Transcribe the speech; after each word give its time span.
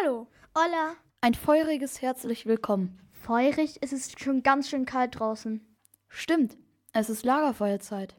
Hallo. 0.00 0.26
Hola. 0.54 0.96
Ein 1.20 1.34
feuriges 1.34 2.02
herzlich 2.02 2.44
willkommen. 2.44 2.98
Feurig 3.12 3.82
ist 3.82 3.92
es 3.92 4.12
schon 4.18 4.42
ganz 4.42 4.68
schön 4.68 4.84
kalt 4.84 5.18
draußen. 5.18 5.64
Stimmt, 6.08 6.58
es 6.92 7.08
ist 7.08 7.24
Lagerfeuerzeit. 7.24 8.14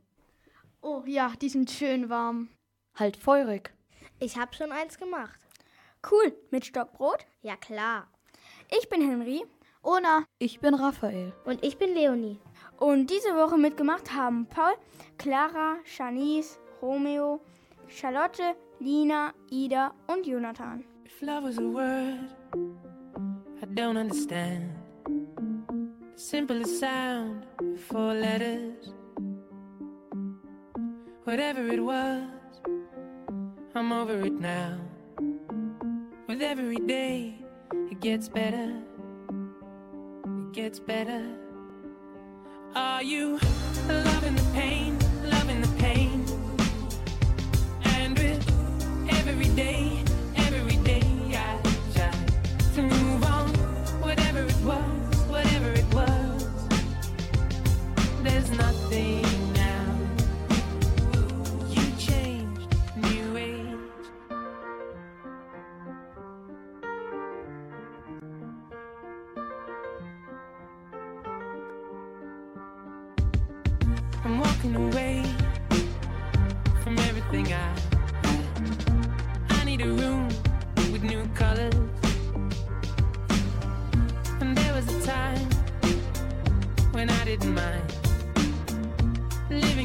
Oh 0.82 1.04
ja, 1.06 1.34
die 1.42 1.50
sind 1.50 1.70
schön 1.70 2.10
warm. 2.10 2.50
Halt 2.96 3.18
feurig. 3.18 3.74
Ich 4.20 4.38
habe 4.38 4.56
schon 4.56 4.72
eins 4.72 4.98
gemacht. 4.98 5.40
Cool, 6.10 6.34
mit 6.52 6.66
Stockbrot? 6.66 7.26
Ja 7.42 7.56
klar. 7.58 8.08
Ich 8.70 8.90
bin 8.90 9.02
Henry. 9.02 9.44
Ona. 9.84 10.26
Ich 10.40 10.60
bin 10.60 10.74
Raphael. 10.74 11.34
Und 11.46 11.64
ich 11.64 11.78
bin 11.78 11.94
Leonie. 11.94 12.40
Und 12.80 13.12
diese 13.12 13.36
Woche 13.36 13.58
mitgemacht 13.58 14.14
haben 14.14 14.48
Paul, 14.48 14.74
Clara, 15.18 15.78
Shanice, 15.84 16.60
Romeo, 16.82 17.42
Charlotte, 17.88 18.56
Lina, 18.80 19.34
Ida 19.50 19.94
und 20.08 20.26
Jonathan. 20.26 20.84
If 21.10 21.22
love 21.22 21.44
was 21.46 21.58
a 21.58 21.66
word, 21.66 22.28
I 23.62 23.66
don't 23.74 23.96
understand. 23.96 24.74
The 25.06 26.20
simplest 26.20 26.82
sound, 26.82 27.46
four 27.88 28.14
letters. 28.14 28.92
Whatever 31.24 31.66
it 31.70 31.82
was, 31.82 32.28
I'm 33.74 33.94
over 33.94 34.20
it 34.20 34.34
now. 34.34 34.78
With 36.28 36.42
every 36.42 36.76
day, 36.76 37.36
it 37.90 38.02
gets 38.02 38.28
better. 38.28 38.70
It 40.26 40.52
gets 40.52 40.78
better. 40.78 41.24
Are 42.76 43.02
you 43.02 43.40
loving 43.88 44.36
the 44.36 44.50
pain, 44.54 45.00
loving 45.24 45.62
the 45.62 45.74
pain? 45.80 46.26
And 47.96 48.20
with 48.20 48.44
every 49.10 49.50
day, 49.56 50.04
thing. 58.90 59.37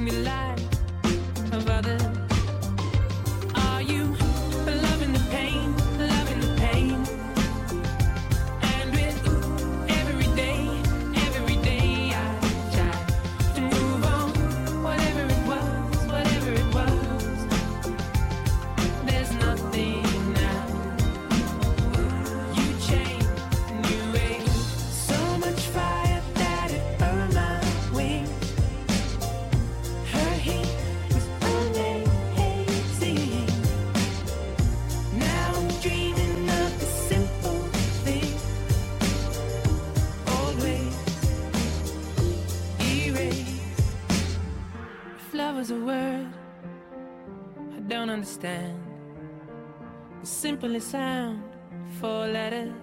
Living 0.05 0.25
the 0.25 0.42
simplest 50.63 50.93
sound, 50.93 51.43
four 51.99 52.29
letters. 52.29 52.82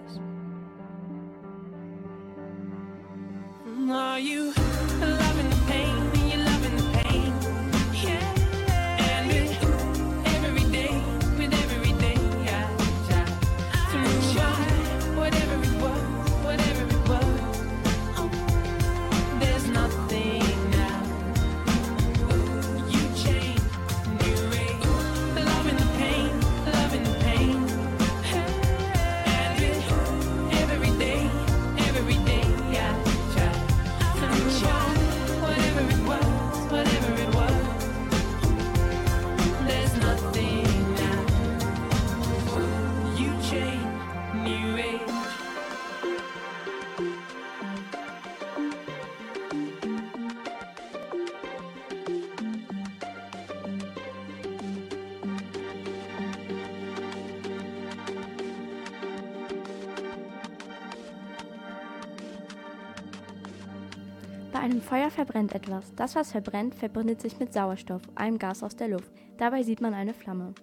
Einem 64.70 64.82
Feuer 64.82 65.10
verbrennt 65.10 65.52
etwas. 65.52 65.92
Das, 65.96 66.14
was 66.14 66.30
verbrennt, 66.30 66.76
verbindet 66.76 67.20
sich 67.20 67.38
mit 67.40 67.52
Sauerstoff, 67.52 68.02
einem 68.14 68.38
Gas 68.38 68.62
aus 68.62 68.76
der 68.76 68.88
Luft. 68.88 69.10
Dabei 69.36 69.64
sieht 69.64 69.80
man 69.80 69.94
eine 69.94 70.14
Flamme. 70.14 70.54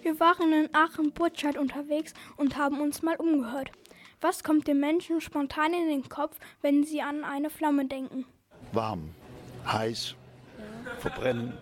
Wir 0.00 0.18
waren 0.18 0.50
in 0.52 0.74
Aachen-Burtscheid 0.74 1.58
unterwegs 1.58 2.14
und 2.38 2.56
haben 2.56 2.80
uns 2.80 3.02
mal 3.02 3.16
umgehört. 3.16 3.70
Was 4.22 4.42
kommt 4.44 4.66
den 4.66 4.80
Menschen 4.80 5.20
spontan 5.20 5.74
in 5.74 5.88
den 5.88 6.08
Kopf, 6.08 6.38
wenn 6.62 6.84
sie 6.84 7.02
an 7.02 7.22
eine 7.22 7.50
Flamme 7.50 7.86
denken? 7.86 8.24
warm, 8.72 9.12
heiß, 9.66 10.14
verbrennen. 10.98 11.52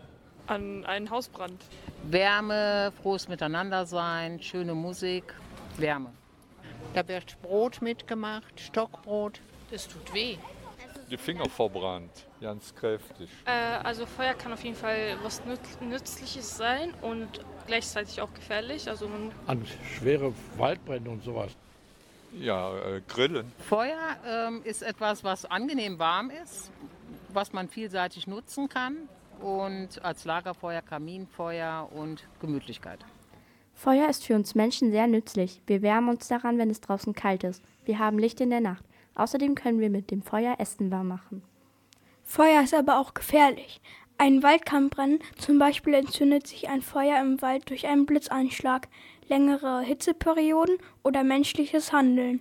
An 0.47 0.85
einen 0.85 1.11
Hausbrand. 1.11 1.61
Wärme, 2.05 2.93
frohes 3.03 3.29
Miteinandersein, 3.29 4.41
schöne 4.41 4.75
Musik, 4.75 5.35
Wärme. 5.79 6.13
Da 6.95 7.07
wird 7.09 7.41
Brot 7.43 7.83
mitgemacht, 7.83 8.61
Stockbrot. 8.61 9.41
Es 9.71 9.89
tut 9.89 10.15
weh. 10.15 10.37
Die 11.11 11.17
Finger 11.17 11.49
verbrannt, 11.49 12.27
ganz 12.41 12.75
kräftig. 12.75 13.31
Äh, 13.47 13.51
also 13.83 14.05
Feuer 14.05 14.35
kann 14.35 14.53
auf 14.53 14.63
jeden 14.63 14.77
Fall 14.77 15.17
was 15.23 15.45
Nütz 15.45 15.81
Nützliches 15.81 16.57
sein 16.57 16.93
und 17.01 17.29
gleichzeitig 17.67 18.21
auch 18.21 18.33
gefährlich. 18.35 18.89
Also 18.89 19.09
man 19.09 19.33
An 19.47 19.65
schwere 19.97 20.33
Waldbrände 20.57 21.09
und 21.11 21.23
sowas. 21.23 21.57
Ja, 22.39 22.77
äh, 22.77 23.01
Grillen. 23.09 23.51
Feuer 23.59 24.17
ähm, 24.27 24.61
ist 24.65 24.83
etwas, 24.83 25.25
was 25.25 25.47
angenehm 25.47 25.99
warm 25.99 26.31
ist, 26.31 26.71
was 27.33 27.53
man 27.53 27.69
vielseitig 27.69 28.27
nutzen 28.27 28.69
kann 28.69 29.09
und 29.41 30.05
als 30.05 30.25
Lagerfeuer, 30.25 30.83
Kaminfeuer 30.83 31.89
und 31.95 32.25
Gemütlichkeit. 32.41 32.99
Feuer 33.75 34.09
ist 34.09 34.25
für 34.25 34.35
uns 34.35 34.55
Menschen 34.55 34.91
sehr 34.91 35.07
nützlich. 35.07 35.63
Wir 35.67 35.83
wärmen 35.83 36.11
uns 36.11 36.29
daran, 36.29 36.59
wenn 36.59 36.69
es 36.69 36.81
draußen 36.81 37.15
kalt 37.15 37.45
ist. 37.45 37.63
Wir 37.85 37.99
haben 37.99 38.19
Licht 38.19 38.41
in 38.41 38.51
der 38.51 38.61
Nacht. 38.61 38.85
Außerdem 39.19 39.55
können 39.55 39.81
wir 39.81 39.91
mit 39.91 40.11
dem 40.11 40.23
Feuer 40.23 40.57
Essen 40.59 40.91
warm 40.91 41.09
machen. 41.09 41.43
Feuer 42.23 42.63
ist 42.63 42.73
aber 42.73 42.99
auch 42.99 43.15
gefährlich. 43.15 43.81
Ein 44.17 44.43
Wald 44.43 44.65
kann 44.65 44.91
brennen, 44.91 45.19
zum 45.37 45.59
Beispiel 45.59 45.95
entzündet 45.95 46.47
sich 46.47 46.69
ein 46.69 46.83
Feuer 46.83 47.21
im 47.21 47.43
Wald 47.43 47.69
durch 47.69 47.87
einen 47.87 48.07
Blitzeinschlag, 48.07 48.89
längere 49.29 49.81
Hitzeperioden 49.83 50.79
oder 51.03 51.25
menschliches 51.25 51.93
Handeln. 51.93 52.41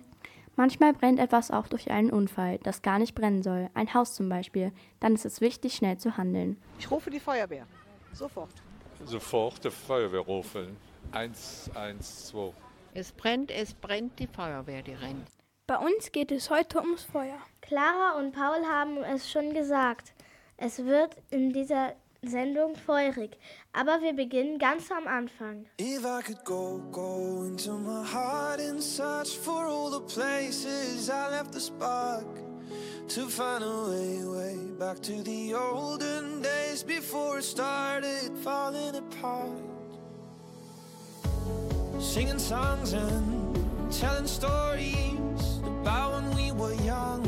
Manchmal 0.56 0.92
brennt 0.92 1.20
etwas 1.20 1.50
auch 1.50 1.68
durch 1.68 1.90
einen 1.90 2.10
Unfall, 2.10 2.58
das 2.62 2.82
gar 2.82 2.98
nicht 2.98 3.14
brennen 3.14 3.42
soll, 3.42 3.70
ein 3.74 3.92
Haus 3.94 4.14
zum 4.14 4.28
Beispiel. 4.28 4.72
Dann 4.98 5.14
ist 5.14 5.24
es 5.24 5.40
wichtig, 5.40 5.74
schnell 5.74 5.98
zu 5.98 6.16
handeln. 6.16 6.56
Ich 6.78 6.90
rufe 6.90 7.10
die 7.10 7.20
Feuerwehr. 7.20 7.66
Sofort. 8.12 8.54
Sofort 9.04 9.64
die 9.64 9.70
Feuerwehr 9.70 10.20
rufen. 10.20 10.76
112. 11.12 12.54
Es 12.94 13.12
brennt, 13.12 13.50
es 13.50 13.74
brennt, 13.74 14.18
die 14.18 14.26
Feuerwehr, 14.26 14.82
die 14.82 14.94
rennt. 14.94 15.28
Bei 15.68 15.76
uns 15.76 16.12
geht 16.12 16.32
es 16.32 16.48
heute 16.48 16.78
ums 16.78 17.02
Feuer. 17.02 17.36
Clara 17.60 18.18
und 18.18 18.32
Paul 18.32 18.64
haben 18.66 19.04
es 19.04 19.30
schon 19.30 19.52
gesagt. 19.52 20.14
Es 20.56 20.78
wird 20.86 21.14
in 21.28 21.52
dieser 21.52 21.92
Sendung 22.22 22.74
feurig. 22.74 23.36
Aber 23.74 24.00
wir 24.00 24.14
beginnen 24.14 24.58
ganz 24.58 24.90
am 24.90 25.06
Anfang. 25.06 25.66
If 25.78 26.06
I 26.06 26.22
could 26.22 26.42
go, 26.46 26.80
go 26.90 27.44
into 27.44 27.74
my 27.74 28.02
heart 28.02 28.60
and 28.60 28.82
search 28.82 29.36
for 29.36 29.66
all 29.66 29.90
the 29.90 30.00
places 30.06 31.10
I 31.10 31.28
left 31.32 31.52
the 31.52 31.60
spark 31.60 32.24
to 33.08 33.28
find 33.28 33.62
a 33.62 33.90
way, 33.90 34.24
way 34.24 34.56
back 34.78 35.02
to 35.02 35.22
the 35.22 35.54
olden 35.54 36.40
days 36.40 36.82
before 36.82 37.40
it 37.40 37.44
started 37.44 38.32
falling 38.42 38.96
apart. 38.96 39.60
Singing 42.00 42.38
songs 42.38 42.94
and 42.94 43.92
telling 43.92 44.26
stories 44.26 45.18
about 45.66 46.12
when 46.12 46.36
we 46.36 46.52
were 46.52 46.74
young, 46.84 47.22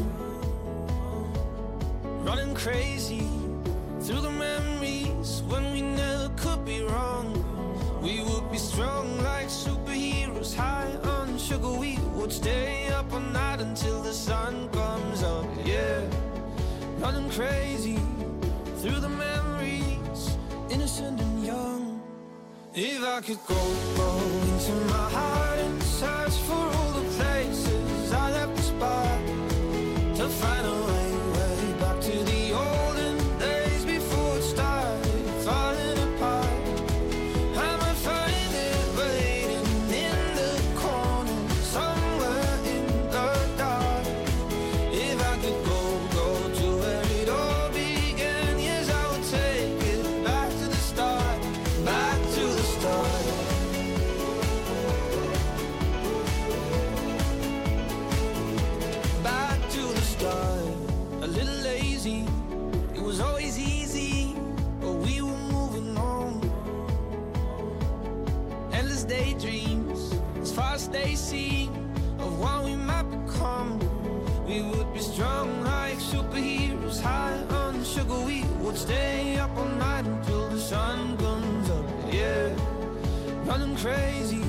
running 2.24 2.54
crazy 2.54 3.26
through 4.00 4.20
the 4.20 4.30
memories 4.30 5.42
when 5.48 5.72
we 5.72 5.82
never 5.82 6.28
could 6.36 6.64
be 6.64 6.82
wrong. 6.82 7.26
We 8.02 8.22
would 8.22 8.50
be 8.50 8.58
strong 8.58 9.06
like 9.22 9.48
superheroes, 9.48 10.54
high 10.54 10.92
on 11.04 11.38
sugar. 11.38 11.72
We 11.72 11.98
would 12.14 12.32
stay 12.32 12.88
up 12.88 13.12
all 13.12 13.20
night 13.20 13.60
until 13.60 14.02
the 14.02 14.12
sun 14.12 14.68
comes 14.70 15.22
up. 15.22 15.46
Yeah, 15.64 16.00
running 16.98 17.30
crazy 17.30 17.98
through 18.78 19.00
the 19.00 19.08
memories, 19.10 20.36
innocent 20.70 21.20
and 21.20 21.44
young. 21.44 22.00
If 22.74 23.02
I 23.02 23.20
could 23.20 23.38
go, 23.46 23.60
go 23.96 24.10
into 24.48 24.72
my 24.86 25.10
heart 25.10 25.58
and 25.58 25.82
search 25.82 26.36
for 26.48 26.79
to 30.38 30.89
stay 78.80 79.36
up 79.36 79.50
all 79.58 79.72
night 79.88 80.06
until 80.06 80.48
the 80.48 80.58
sun 80.58 81.16
comes 81.18 81.68
up. 81.70 81.84
Yeah, 82.10 82.48
running 83.44 83.76
crazy 83.76 84.42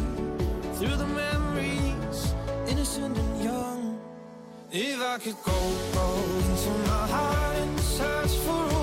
through 0.76 0.96
the 1.04 1.10
memories, 1.24 2.34
innocent 2.68 3.18
and 3.18 3.44
young. 3.44 4.00
If 4.72 5.00
I 5.02 5.18
could 5.24 5.40
go, 5.44 5.60
go 6.00 6.08
into 6.48 6.72
my 6.92 7.06
heart 7.16 7.58
and 7.58 7.80
search 7.80 8.36
for 8.46 8.81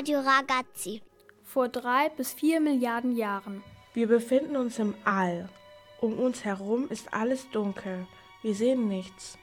Radio 0.00 0.20
Ragazzi. 0.20 1.02
Vor 1.44 1.68
drei 1.68 2.08
bis 2.16 2.32
vier 2.32 2.58
Milliarden 2.58 3.14
Jahren. 3.14 3.62
Wir 3.92 4.08
befinden 4.08 4.56
uns 4.56 4.78
im 4.78 4.94
All. 5.04 5.50
Um 6.00 6.18
uns 6.18 6.42
herum 6.42 6.88
ist 6.88 7.12
alles 7.12 7.50
dunkel. 7.50 8.06
Wir 8.40 8.54
sehen 8.54 8.88
nichts. 8.88 9.36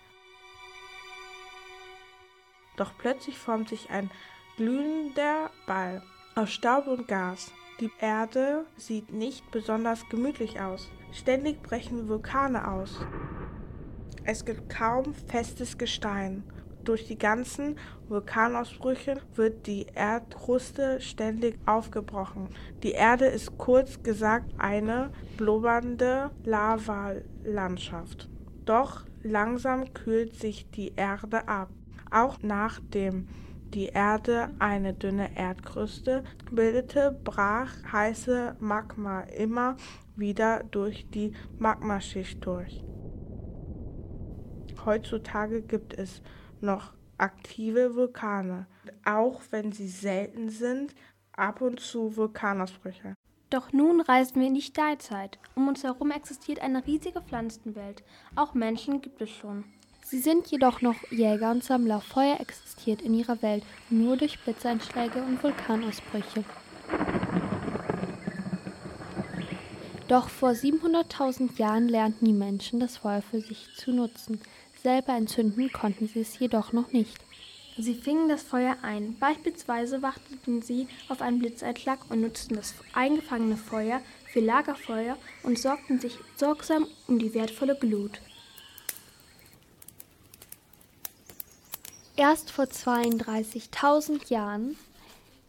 Doch 2.76 2.92
plötzlich 2.98 3.38
formt 3.38 3.70
sich 3.70 3.92
ein 3.92 4.10
glühender 4.56 5.52
Ball 5.68 6.02
aus 6.34 6.52
Staub 6.52 6.88
und 6.88 7.08
Gas. 7.08 7.52
Die 7.80 7.92
Erde 8.00 8.66
sieht 8.78 9.12
nicht 9.12 9.52
besonders 9.52 10.10
gemütlich 10.10 10.60
aus. 10.60 10.90
Ständig 11.12 11.62
brechen 11.62 12.10
Vulkane 12.10 12.68
aus. 12.68 13.00
Es 14.24 14.44
gibt 14.44 14.74
kaum 14.74 15.14
festes 15.14 15.78
Gestein. 15.78 16.44
Durch 16.88 17.06
die 17.06 17.18
ganzen 17.18 17.78
Vulkanausbrüche 18.08 19.18
wird 19.36 19.68
die 19.68 19.88
Erdkruste 19.94 21.02
ständig 21.02 21.60
aufgebrochen. 21.66 22.48
Die 22.82 22.92
Erde 22.92 23.26
ist 23.26 23.58
kurz 23.58 24.02
gesagt 24.04 24.54
eine 24.58 25.12
blubbernde 25.36 26.32
Lavalandschaft. 26.46 28.30
Doch 28.64 29.04
langsam 29.22 29.94
kühlt 29.94 30.36
sich 30.36 30.72
die 30.72 30.94
Erde 30.96 31.50
ab. 31.50 31.68
Auch 32.10 32.38
nachdem 32.42 33.28
die 33.74 33.88
Erde 33.88 34.52
eine 34.60 34.94
dünne 34.94 35.36
Erdkruste 35.36 36.24
bildete, 36.50 37.20
brach 37.22 37.74
heiße 37.92 38.56
Magma 38.62 39.24
immer 39.24 39.76
wieder 40.16 40.64
durch 40.72 41.06
die 41.10 41.34
Magmaschicht 41.60 42.46
durch. 42.46 42.82
Heutzutage 44.86 45.62
gibt 45.62 45.94
es 45.94 46.22
noch 46.62 46.94
aktive 47.18 47.96
Vulkane, 47.96 48.68
auch 49.06 49.42
wenn 49.52 49.72
sie 49.72 49.88
selten 49.88 50.50
sind, 50.50 50.94
ab 51.34 51.62
und 51.62 51.80
zu 51.80 52.16
Vulkanausbrüche. 52.16 53.16
Doch 53.50 53.72
nun 53.72 54.02
reisen 54.02 54.42
wir 54.42 54.48
in 54.48 54.56
die 54.56 54.62
Steinzeit. 54.62 55.40
Um 55.56 55.68
uns 55.68 55.84
herum 55.84 56.12
existiert 56.12 56.60
eine 56.60 56.86
riesige 56.86 57.22
Pflanzenwelt. 57.22 58.04
Auch 58.36 58.54
Menschen 58.54 59.02
gibt 59.02 59.22
es 59.22 59.30
schon. 59.30 59.64
Sie 60.04 60.20
sind 60.20 60.48
jedoch 60.48 60.82
noch 60.82 60.96
Jäger 61.12 61.52
und 61.52 61.64
Sammler. 61.64 62.02
Feuer 62.02 62.40
existiert 62.40 63.02
in 63.02 63.14
ihrer 63.14 63.42
Welt 63.42 63.64
nur 63.90 64.18
durch 64.18 64.40
Blitzeinschläge 64.40 65.22
und 65.22 65.42
Vulkanausbrüche. 65.42 66.44
Doch 70.08 70.30
vor 70.30 70.52
700.000 70.52 71.58
Jahren 71.58 71.90
lernten 71.90 72.26
die 72.26 72.34
Menschen 72.34 72.80
das 72.80 72.98
Feuer 72.98 73.22
für 73.22 73.42
sich 73.42 73.68
zu 73.76 73.92
nutzen. 73.92 74.40
Selber 74.88 75.18
entzünden 75.18 75.70
konnten 75.74 76.08
sie 76.08 76.22
es 76.22 76.40
jedoch 76.40 76.72
noch 76.72 76.94
nicht. 76.94 77.20
Sie 77.78 77.94
fingen 77.94 78.30
das 78.30 78.44
Feuer 78.44 78.78
ein. 78.84 79.20
Beispielsweise 79.20 80.02
warteten 80.02 80.62
sie 80.62 80.88
auf 81.10 81.22
einen 81.22 81.40
Blitzeinschlag 81.40 82.00
und 82.10 82.22
nutzten 82.22 82.56
das 82.56 82.74
eingefangene 82.94 83.58
Feuer 83.58 84.00
für 84.32 84.40
Lagerfeuer 84.40 85.18
und 85.44 85.60
sorgten 85.60 86.00
sich 86.00 86.18
sorgsam 86.38 86.88
um 87.06 87.20
die 87.20 87.34
wertvolle 87.34 87.76
Glut. 87.76 88.22
Erst 92.16 92.52
vor 92.52 92.64
32.000 92.64 94.30
Jahren 94.30 94.78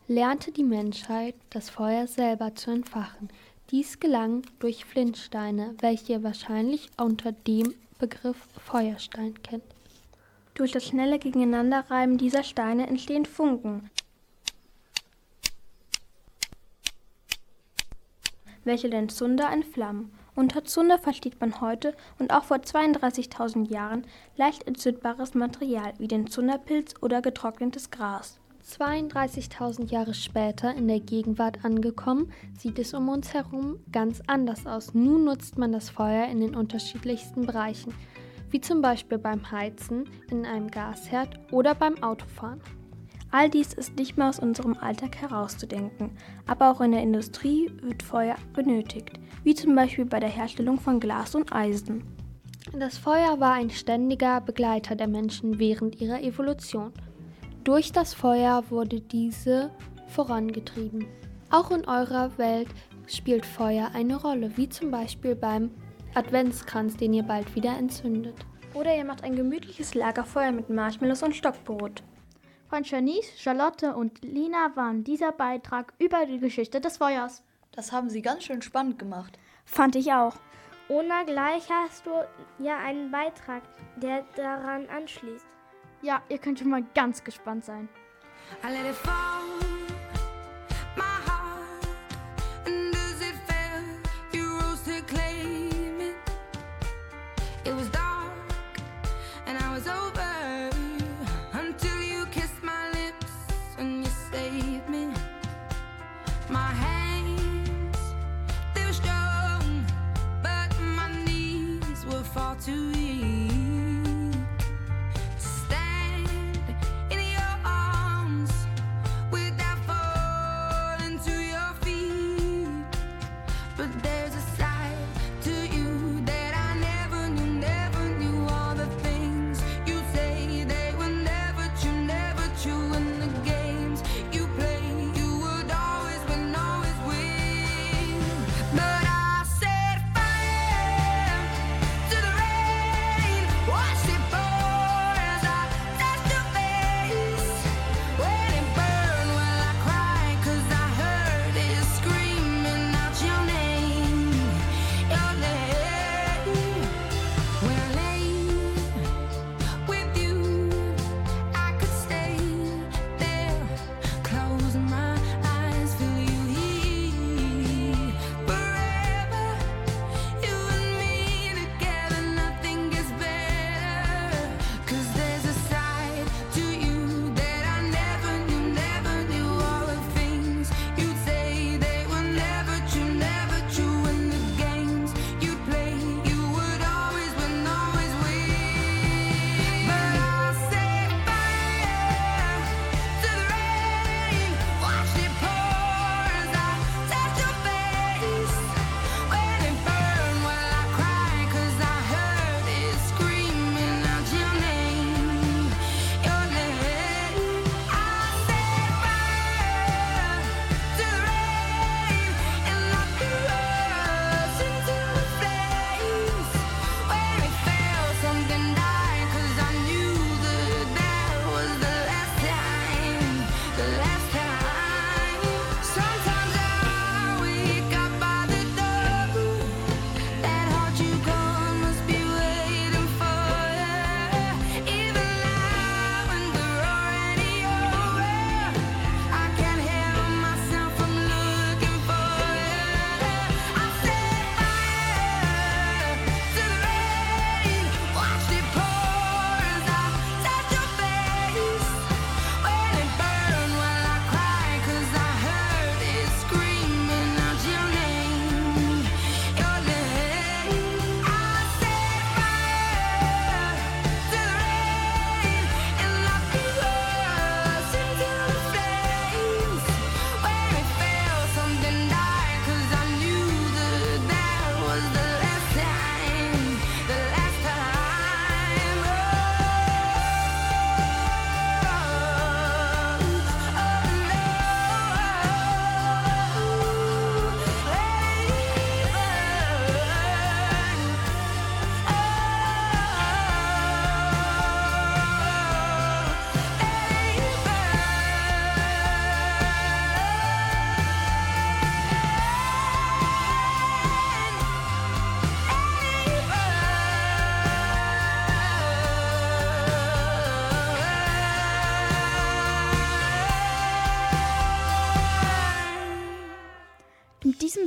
lernte 0.09 0.51
die 0.51 0.65
Menschheit, 0.65 1.37
das 1.51 1.71
Feuer 1.71 2.09
selber 2.09 2.57
zu 2.57 2.73
entfachen. 2.73 3.29
Dies 3.71 4.01
gelang 4.01 4.43
durch 4.59 4.85
Flintsteine, 4.85 5.77
welche 5.79 6.25
wahrscheinlich 6.25 6.91
unter 6.97 7.31
dem 7.31 7.73
Begriff 7.99 8.49
Feuerstein 8.65 9.43
kennt. 9.43 9.65
Durch 10.55 10.73
das 10.73 10.87
schnelle 10.87 11.19
Gegeneinanderreiben 11.19 12.17
dieser 12.17 12.43
Steine 12.43 12.87
entstehen 12.87 13.27
Funken, 13.27 13.91
welche 18.65 18.89
den 18.91 19.09
Zunder 19.09 19.51
entflammen. 19.51 20.13
Unter 20.37 20.65
Zunder 20.65 20.99
versteht 20.99 21.41
man 21.41 21.61
heute 21.61 21.97
und 22.21 22.33
auch 22.33 22.45
vor 22.45 22.59
32.000 22.59 23.69
Jahren 23.69 24.07
leicht 24.37 24.69
entzündbares 24.69 25.35
Material 25.35 25.95
wie 25.99 26.07
den 26.07 26.29
Zunderpilz 26.29 26.95
oder 27.01 27.21
getrocknetes 27.21 27.91
Gras. 27.91 28.38
32.000 28.69 29.91
Jahre 29.91 30.13
später 30.13 30.75
in 30.75 30.89
der 30.89 31.01
Gegenwart 31.01 31.65
angekommen, 31.65 32.31
sieht 32.59 32.79
es 32.79 32.93
um 32.93 33.09
uns 33.09 33.33
herum 33.33 33.79
ganz 33.91 34.23
anders 34.27 34.67
aus. 34.67 34.93
Nun 34.93 35.25
nutzt 35.25 35.57
man 35.57 35.73
das 35.73 35.89
Feuer 35.89 36.27
in 36.27 36.41
den 36.41 36.55
unterschiedlichsten 36.55 37.47
Bereichen, 37.47 37.95
wie 38.51 38.61
zum 38.61 38.83
Beispiel 38.83 39.19
beim 39.19 39.51
Heizen, 39.51 40.05
in 40.31 40.45
einem 40.45 40.71
Gasherd 40.71 41.41
oder 41.51 41.75
beim 41.75 42.03
Autofahren. 42.03 42.61
All 43.31 43.51
dies 43.51 43.75
ist 43.75 43.97
nicht 43.97 44.17
mehr 44.17 44.29
aus 44.29 44.39
unserem 44.39 44.77
Alltag 44.79 45.17
herauszudenken, 45.17 46.11
aber 46.47 46.71
auch 46.71 46.81
in 46.81 46.93
der 46.93 47.03
Industrie 47.03 47.71
wird 47.83 48.03
Feuer 48.03 48.37
benötigt, 48.55 49.19
wie 49.45 49.55
zum 49.55 49.75
Beispiel 49.75 50.05
bei 50.05 50.21
der 50.21 50.31
Herstellung 50.31 50.79
von 50.79 51.01
Glas 51.01 51.35
und 51.35 51.53
Eisen. 51.53 52.05
Das 52.79 52.99
Feuer 52.99 53.41
war 53.41 53.55
ein 53.55 53.71
ständiger 53.71 54.41
Begleiter 54.41 54.95
der 54.95 55.09
Menschen 55.09 55.59
während 55.59 56.01
ihrer 56.01 56.23
Evolution. 56.23 56.93
Durch 57.69 57.93
das 57.93 58.15
Feuer 58.15 58.65
wurde 58.71 58.99
diese 58.99 59.71
vorangetrieben. 60.07 61.07
Auch 61.51 61.71
in 61.71 61.87
eurer 61.87 62.39
Welt 62.39 62.69
spielt 63.07 63.45
Feuer 63.45 63.91
eine 63.93 64.17
Rolle, 64.17 64.57
wie 64.57 64.71
zum 64.71 64.91
Beispiel 64.91 65.35
beim 65.35 65.71
Adventskranz, 66.15 66.97
den 66.97 67.13
ihr 67.13 67.25
bald 67.25 67.55
wieder 67.55 67.77
entzündet. 67.77 68.37
Oder 68.73 68.97
ihr 68.97 69.05
macht 69.05 69.23
ein 69.23 69.37
gemütliches 69.37 69.93
Lagerfeuer 69.95 70.51
mit 70.51 70.71
Marshmallows 70.71 71.23
und 71.23 71.37
Stockbrot. 71.37 72.03
Von 72.71 72.85
Janice, 72.85 73.35
Charlotte 73.37 73.95
und 73.95 74.25
Lina 74.25 74.75
waren 74.75 75.05
dieser 75.05 75.33
Beitrag 75.33 75.93
über 75.99 76.25
die 76.25 76.39
Geschichte 76.39 76.81
des 76.81 76.97
Feuers. 76.97 77.45
Das 77.73 77.93
haben 77.93 78.09
sie 78.09 78.23
ganz 78.23 78.45
schön 78.45 78.63
spannend 78.63 78.99
gemacht. 78.99 79.39
Fand 79.67 79.95
ich 79.95 80.11
auch. 80.15 80.37
Ona, 80.89 81.25
gleich 81.25 81.69
hast 81.69 82.07
du 82.07 82.13
ja 82.65 82.79
einen 82.79 83.11
Beitrag, 83.11 83.63
der 84.01 84.25
daran 84.37 84.87
anschließt. 84.89 85.58
Ja, 86.03 86.23
ihr 86.29 86.39
könnt 86.39 86.59
schon 86.59 86.71
mal 86.71 86.85
ganz 86.95 87.25
gespannt 87.25 87.65
sein. 87.65 87.89
I 88.63 88.69
let 88.73 88.87
it 88.89 88.95
fall, 88.95 89.58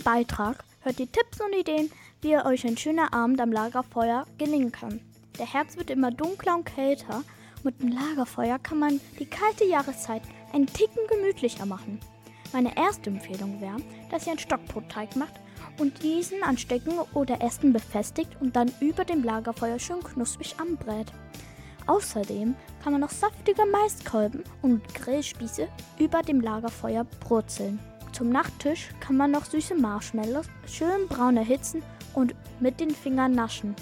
Beitrag 0.03 0.63
hört 0.81 0.99
ihr 0.99 1.11
Tipps 1.11 1.39
und 1.39 1.53
Ideen, 1.53 1.91
wie 2.21 2.31
ihr 2.31 2.45
euch 2.45 2.65
ein 2.65 2.77
schöner 2.77 3.13
Abend 3.13 3.39
am 3.39 3.51
Lagerfeuer 3.51 4.25
gelingen 4.37 4.71
kann. 4.71 4.99
Der 5.37 5.51
Herbst 5.51 5.77
wird 5.77 5.89
immer 5.89 6.11
dunkler 6.11 6.55
und 6.55 6.65
kälter. 6.65 7.23
Mit 7.63 7.81
dem 7.81 7.91
Lagerfeuer 7.91 8.59
kann 8.59 8.79
man 8.79 8.99
die 9.19 9.25
kalte 9.25 9.65
Jahreszeit 9.65 10.23
einen 10.53 10.67
Ticken 10.67 11.01
gemütlicher 11.07 11.65
machen. 11.65 11.99
Meine 12.53 12.75
erste 12.75 13.09
Empfehlung 13.09 13.61
wäre, 13.61 13.77
dass 14.09 14.25
ihr 14.25 14.31
einen 14.31 14.39
Stockbrotteig 14.39 15.15
macht 15.15 15.35
und 15.79 16.03
diesen 16.03 16.43
an 16.43 16.57
Stecken 16.57 16.99
oder 17.13 17.41
Ästen 17.41 17.71
befestigt 17.71 18.31
und 18.41 18.55
dann 18.55 18.71
über 18.81 19.05
dem 19.05 19.23
Lagerfeuer 19.23 19.79
schön 19.79 20.03
knusprig 20.03 20.59
anbrät. 20.59 21.07
Außerdem 21.87 22.55
kann 22.83 22.91
man 22.91 23.01
noch 23.01 23.09
saftige 23.09 23.65
Maiskolben 23.65 24.43
und 24.61 24.81
Grillspieße 24.93 25.67
über 25.99 26.21
dem 26.21 26.41
Lagerfeuer 26.41 27.05
brutzeln. 27.21 27.79
Zum 28.11 28.29
Nachtisch 28.29 28.89
kann 28.99 29.17
man 29.17 29.31
noch 29.31 29.45
süße 29.45 29.75
Marshmallows 29.75 30.47
schön 30.67 31.07
braun 31.07 31.37
erhitzen 31.37 31.81
und 32.13 32.35
mit 32.59 32.79
den 32.79 32.91
Fingern 32.91 33.33
naschen. 33.33 33.75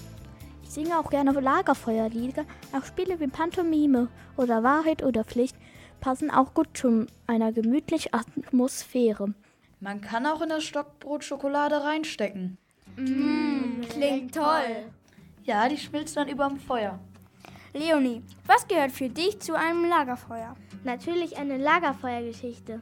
Ich 0.63 0.69
singe 0.69 0.99
auch 0.99 1.09
gerne 1.09 1.31
Lagerfeuerlieder, 1.31 2.45
auch 2.71 2.85
Spiele 2.85 3.19
wie 3.19 3.27
Pantomime 3.27 4.07
oder 4.37 4.63
Wahrheit 4.63 5.03
oder 5.03 5.23
Pflicht 5.23 5.55
passen 5.99 6.29
auch 6.31 6.53
gut 6.53 6.69
zu 6.77 7.07
einer 7.27 7.51
gemütlichen 7.51 8.13
Atmosphäre. 8.13 9.33
Man 9.79 10.01
kann 10.01 10.25
auch 10.25 10.41
in 10.41 10.49
das 10.49 10.63
Stockbrot 10.63 11.23
Schokolade 11.23 11.83
reinstecken. 11.83 12.57
Mmh, 12.97 13.87
klingt 13.89 14.35
toll. 14.35 14.91
Ja, 15.43 15.67
die 15.67 15.77
schmilzt 15.77 16.17
dann 16.17 16.27
überm 16.27 16.59
Feuer. 16.59 16.99
Leonie, 17.73 18.21
was 18.45 18.67
gehört 18.67 18.91
für 18.91 19.09
dich 19.09 19.39
zu 19.39 19.55
einem 19.55 19.85
Lagerfeuer? 19.85 20.55
Natürlich 20.83 21.37
eine 21.37 21.57
Lagerfeuergeschichte. 21.57 22.81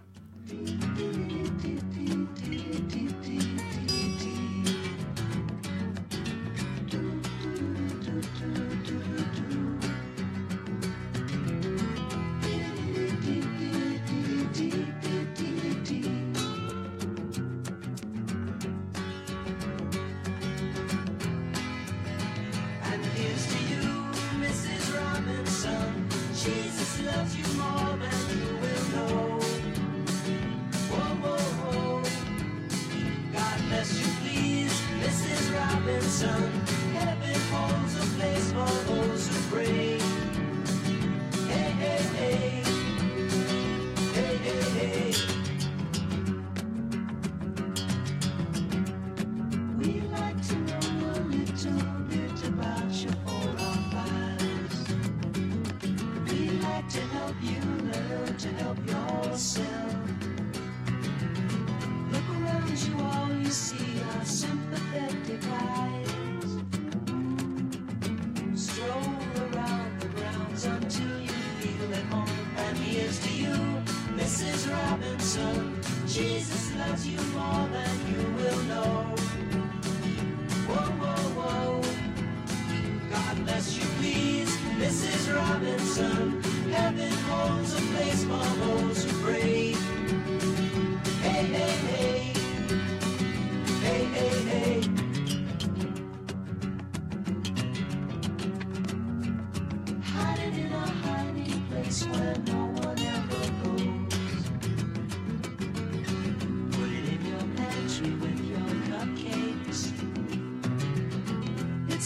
It's 101.99 102.09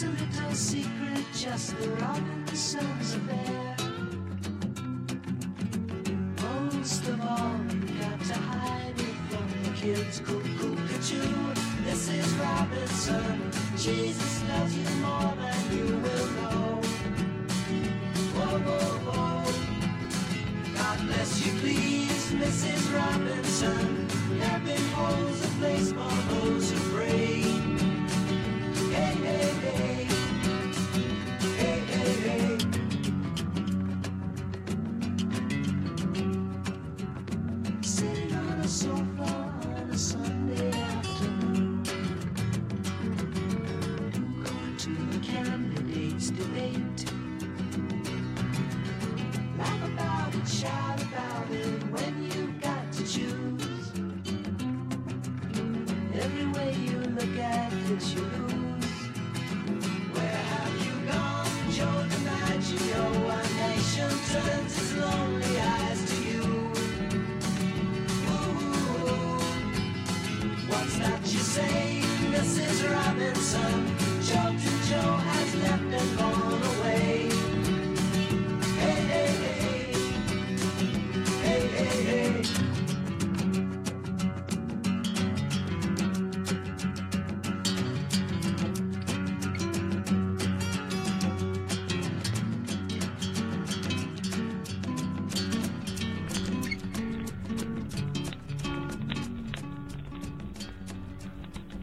a 0.04 0.08
little 0.08 0.56
secret, 0.56 1.25
just 1.34 1.77
the 1.77 1.89
Robinsons 1.89 2.40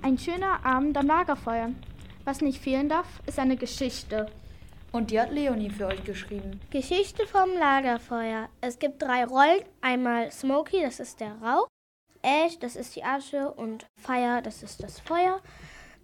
Ein 0.09 0.17
schöner 0.17 0.65
Abend 0.65 0.97
am 0.97 1.07
Lagerfeuer. 1.07 1.71
Was 2.25 2.41
nicht 2.41 2.63
fehlen 2.63 2.89
darf, 2.89 3.07
ist 3.27 3.39
eine 3.39 3.59
Geschichte. 3.59 4.25
Und 4.91 5.11
die 5.11 5.21
hat 5.21 5.31
Leonie 5.31 5.69
für 5.69 5.87
euch 5.87 6.03
geschrieben. 6.03 6.61
Geschichte 6.71 7.27
vom 7.27 7.53
Lagerfeuer. 7.53 8.49
Es 8.63 8.79
gibt 8.79 9.03
drei 9.03 9.27
Rollen. 9.27 9.61
Einmal 9.83 10.33
Smoky, 10.33 10.81
das 10.81 10.99
ist 10.99 11.21
der 11.21 11.35
Rauch. 11.43 11.69
Ash, 12.23 12.59
das 12.59 12.75
ist 12.75 12.97
die 12.97 13.05
Asche. 13.05 13.53
Und 13.53 13.85
Fire, 14.01 14.41
das 14.43 14.63
ist 14.63 14.83
das 14.83 14.99
Feuer. 14.99 15.43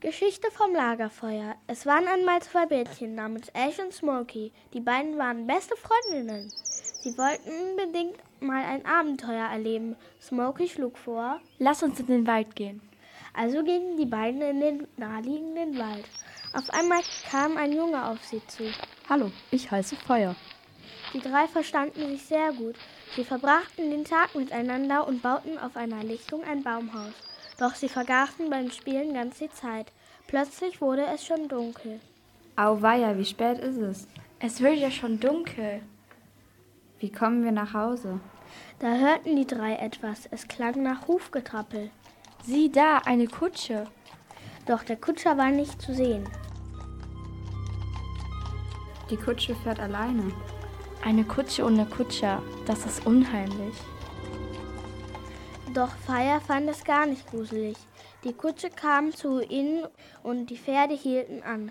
Geschichte 0.00 0.50
vom 0.50 0.74
Lagerfeuer. 0.74 1.54
Es 1.66 1.86
waren 1.86 2.06
einmal 2.06 2.42
zwei 2.42 2.66
Mädchen 2.66 3.14
namens 3.14 3.48
Ash 3.54 3.78
und 3.78 3.94
Smoky. 3.94 4.52
Die 4.74 4.80
beiden 4.80 5.16
waren 5.16 5.46
beste 5.46 5.76
Freundinnen. 5.76 6.50
Sie 6.50 7.16
wollten 7.16 7.48
unbedingt 7.70 8.18
mal 8.40 8.64
ein 8.64 8.84
Abenteuer 8.84 9.48
erleben. 9.48 9.96
Smoky 10.20 10.68
schlug 10.68 10.98
vor, 10.98 11.40
Lass 11.58 11.82
uns 11.82 12.00
in 12.00 12.06
den 12.06 12.26
Wald 12.26 12.54
gehen. 12.54 12.82
Also 13.34 13.64
gingen 13.64 13.96
die 13.96 14.06
beiden 14.06 14.40
in 14.40 14.60
den 14.60 14.86
naheliegenden 14.96 15.76
Wald. 15.76 16.04
Auf 16.52 16.70
einmal 16.70 17.00
kam 17.28 17.56
ein 17.56 17.72
Junge 17.72 18.06
auf 18.06 18.22
sie 18.24 18.40
zu. 18.46 18.62
Hallo, 19.08 19.32
ich 19.50 19.68
heiße 19.68 19.96
Feuer. 19.96 20.36
Die 21.12 21.20
drei 21.20 21.48
verstanden 21.48 22.10
sich 22.10 22.22
sehr 22.22 22.52
gut. 22.52 22.76
Sie 23.16 23.24
verbrachten 23.24 23.90
den 23.90 24.04
Tag 24.04 24.36
miteinander 24.36 25.06
und 25.06 25.20
bauten 25.20 25.58
auf 25.58 25.76
einer 25.76 26.04
Lichtung 26.04 26.44
ein 26.44 26.62
Baumhaus. 26.62 27.12
Doch 27.58 27.74
sie 27.74 27.88
vergaßen 27.88 28.50
beim 28.50 28.70
Spielen 28.70 29.14
ganz 29.14 29.38
die 29.38 29.50
Zeit. 29.50 29.92
Plötzlich 30.28 30.80
wurde 30.80 31.04
es 31.12 31.26
schon 31.26 31.48
dunkel. 31.48 32.00
Auweia, 32.54 33.18
wie 33.18 33.24
spät 33.24 33.58
ist 33.58 33.78
es? 33.78 34.06
Es 34.38 34.60
wird 34.60 34.76
ja 34.76 34.92
schon 34.92 35.18
dunkel. 35.18 35.82
Wie 37.00 37.10
kommen 37.10 37.42
wir 37.42 37.52
nach 37.52 37.74
Hause? 37.74 38.20
Da 38.78 38.94
hörten 38.94 39.34
die 39.34 39.46
drei 39.46 39.74
etwas. 39.74 40.26
Es 40.30 40.46
klang 40.46 40.82
nach 40.82 41.08
Hufgetrappel. 41.08 41.90
Sieh 42.46 42.70
da, 42.70 42.98
eine 42.98 43.26
Kutsche. 43.26 43.86
Doch 44.66 44.82
der 44.84 44.96
Kutscher 44.96 45.38
war 45.38 45.50
nicht 45.50 45.80
zu 45.80 45.94
sehen. 45.94 46.28
Die 49.08 49.16
Kutsche 49.16 49.54
fährt 49.54 49.80
alleine. 49.80 50.30
Eine 51.02 51.24
Kutsche 51.24 51.64
ohne 51.64 51.86
Kutscher, 51.86 52.42
das 52.66 52.84
ist 52.84 53.06
unheimlich. 53.06 53.74
Doch 55.72 55.88
Feier 56.06 56.38
fand 56.38 56.68
es 56.68 56.84
gar 56.84 57.06
nicht 57.06 57.26
gruselig. 57.30 57.78
Die 58.24 58.34
Kutsche 58.34 58.68
kam 58.68 59.14
zu 59.14 59.40
ihnen 59.40 59.86
und 60.22 60.50
die 60.50 60.58
Pferde 60.58 60.94
hielten 60.94 61.42
an. 61.42 61.70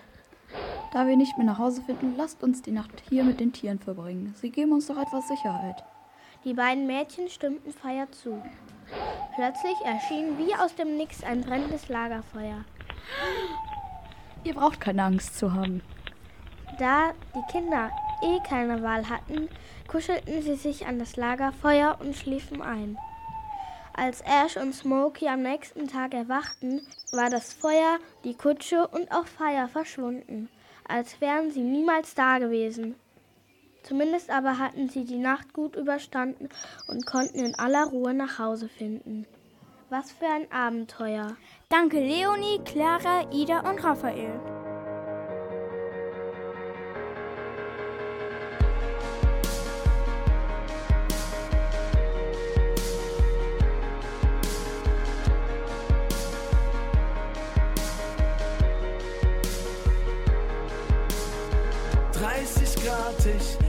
Da 0.92 1.06
wir 1.06 1.16
nicht 1.16 1.36
mehr 1.36 1.46
nach 1.46 1.58
Hause 1.58 1.82
finden, 1.82 2.14
lasst 2.16 2.42
uns 2.42 2.62
die 2.62 2.72
Nacht 2.72 3.02
hier 3.08 3.22
mit 3.22 3.38
den 3.38 3.52
Tieren 3.52 3.78
verbringen. 3.78 4.34
Sie 4.40 4.50
geben 4.50 4.72
uns 4.72 4.88
doch 4.88 5.00
etwas 5.00 5.28
Sicherheit. 5.28 5.84
Die 6.44 6.52
beiden 6.52 6.86
Mädchen 6.86 7.30
stimmten 7.30 7.72
Feier 7.72 8.10
zu. 8.12 8.42
Plötzlich 9.34 9.76
erschien 9.84 10.36
wie 10.36 10.54
aus 10.54 10.74
dem 10.74 10.96
Nix 10.96 11.24
ein 11.24 11.40
brennendes 11.40 11.88
Lagerfeuer. 11.88 12.64
Ihr 14.44 14.54
braucht 14.54 14.78
keine 14.78 15.04
Angst 15.04 15.38
zu 15.38 15.54
haben. 15.54 15.82
Da 16.78 17.12
die 17.34 17.52
Kinder 17.52 17.90
eh 18.22 18.40
keine 18.46 18.82
Wahl 18.82 19.08
hatten, 19.08 19.48
kuschelten 19.88 20.42
sie 20.42 20.56
sich 20.56 20.86
an 20.86 20.98
das 20.98 21.16
Lagerfeuer 21.16 21.98
und 22.00 22.14
schliefen 22.14 22.60
ein. 22.60 22.98
Als 23.94 24.22
Ash 24.22 24.56
und 24.56 24.74
Smokey 24.74 25.28
am 25.28 25.42
nächsten 25.42 25.88
Tag 25.88 26.12
erwachten, 26.12 26.82
war 27.12 27.30
das 27.30 27.54
Feuer, 27.54 27.98
die 28.24 28.34
Kutsche 28.34 28.86
und 28.88 29.10
auch 29.12 29.26
Fire 29.26 29.68
verschwunden, 29.68 30.50
als 30.86 31.20
wären 31.20 31.50
sie 31.52 31.62
niemals 31.62 32.14
da 32.14 32.38
gewesen. 32.38 32.96
Zumindest 33.84 34.30
aber 34.30 34.58
hatten 34.58 34.88
sie 34.88 35.04
die 35.04 35.18
Nacht 35.18 35.52
gut 35.52 35.76
überstanden 35.76 36.48
und 36.88 37.04
konnten 37.04 37.38
in 37.38 37.54
aller 37.54 37.84
Ruhe 37.84 38.14
nach 38.14 38.38
Hause 38.38 38.68
finden. 38.68 39.26
Was 39.90 40.10
für 40.10 40.26
ein 40.26 40.50
Abenteuer. 40.50 41.36
Danke 41.68 42.00
Leonie, 42.00 42.60
Clara, 42.64 43.30
Ida 43.30 43.60
und 43.60 43.84
Raphael. 43.84 44.40
30 62.14 62.84
Grad, 62.84 63.26
ich 63.26 63.63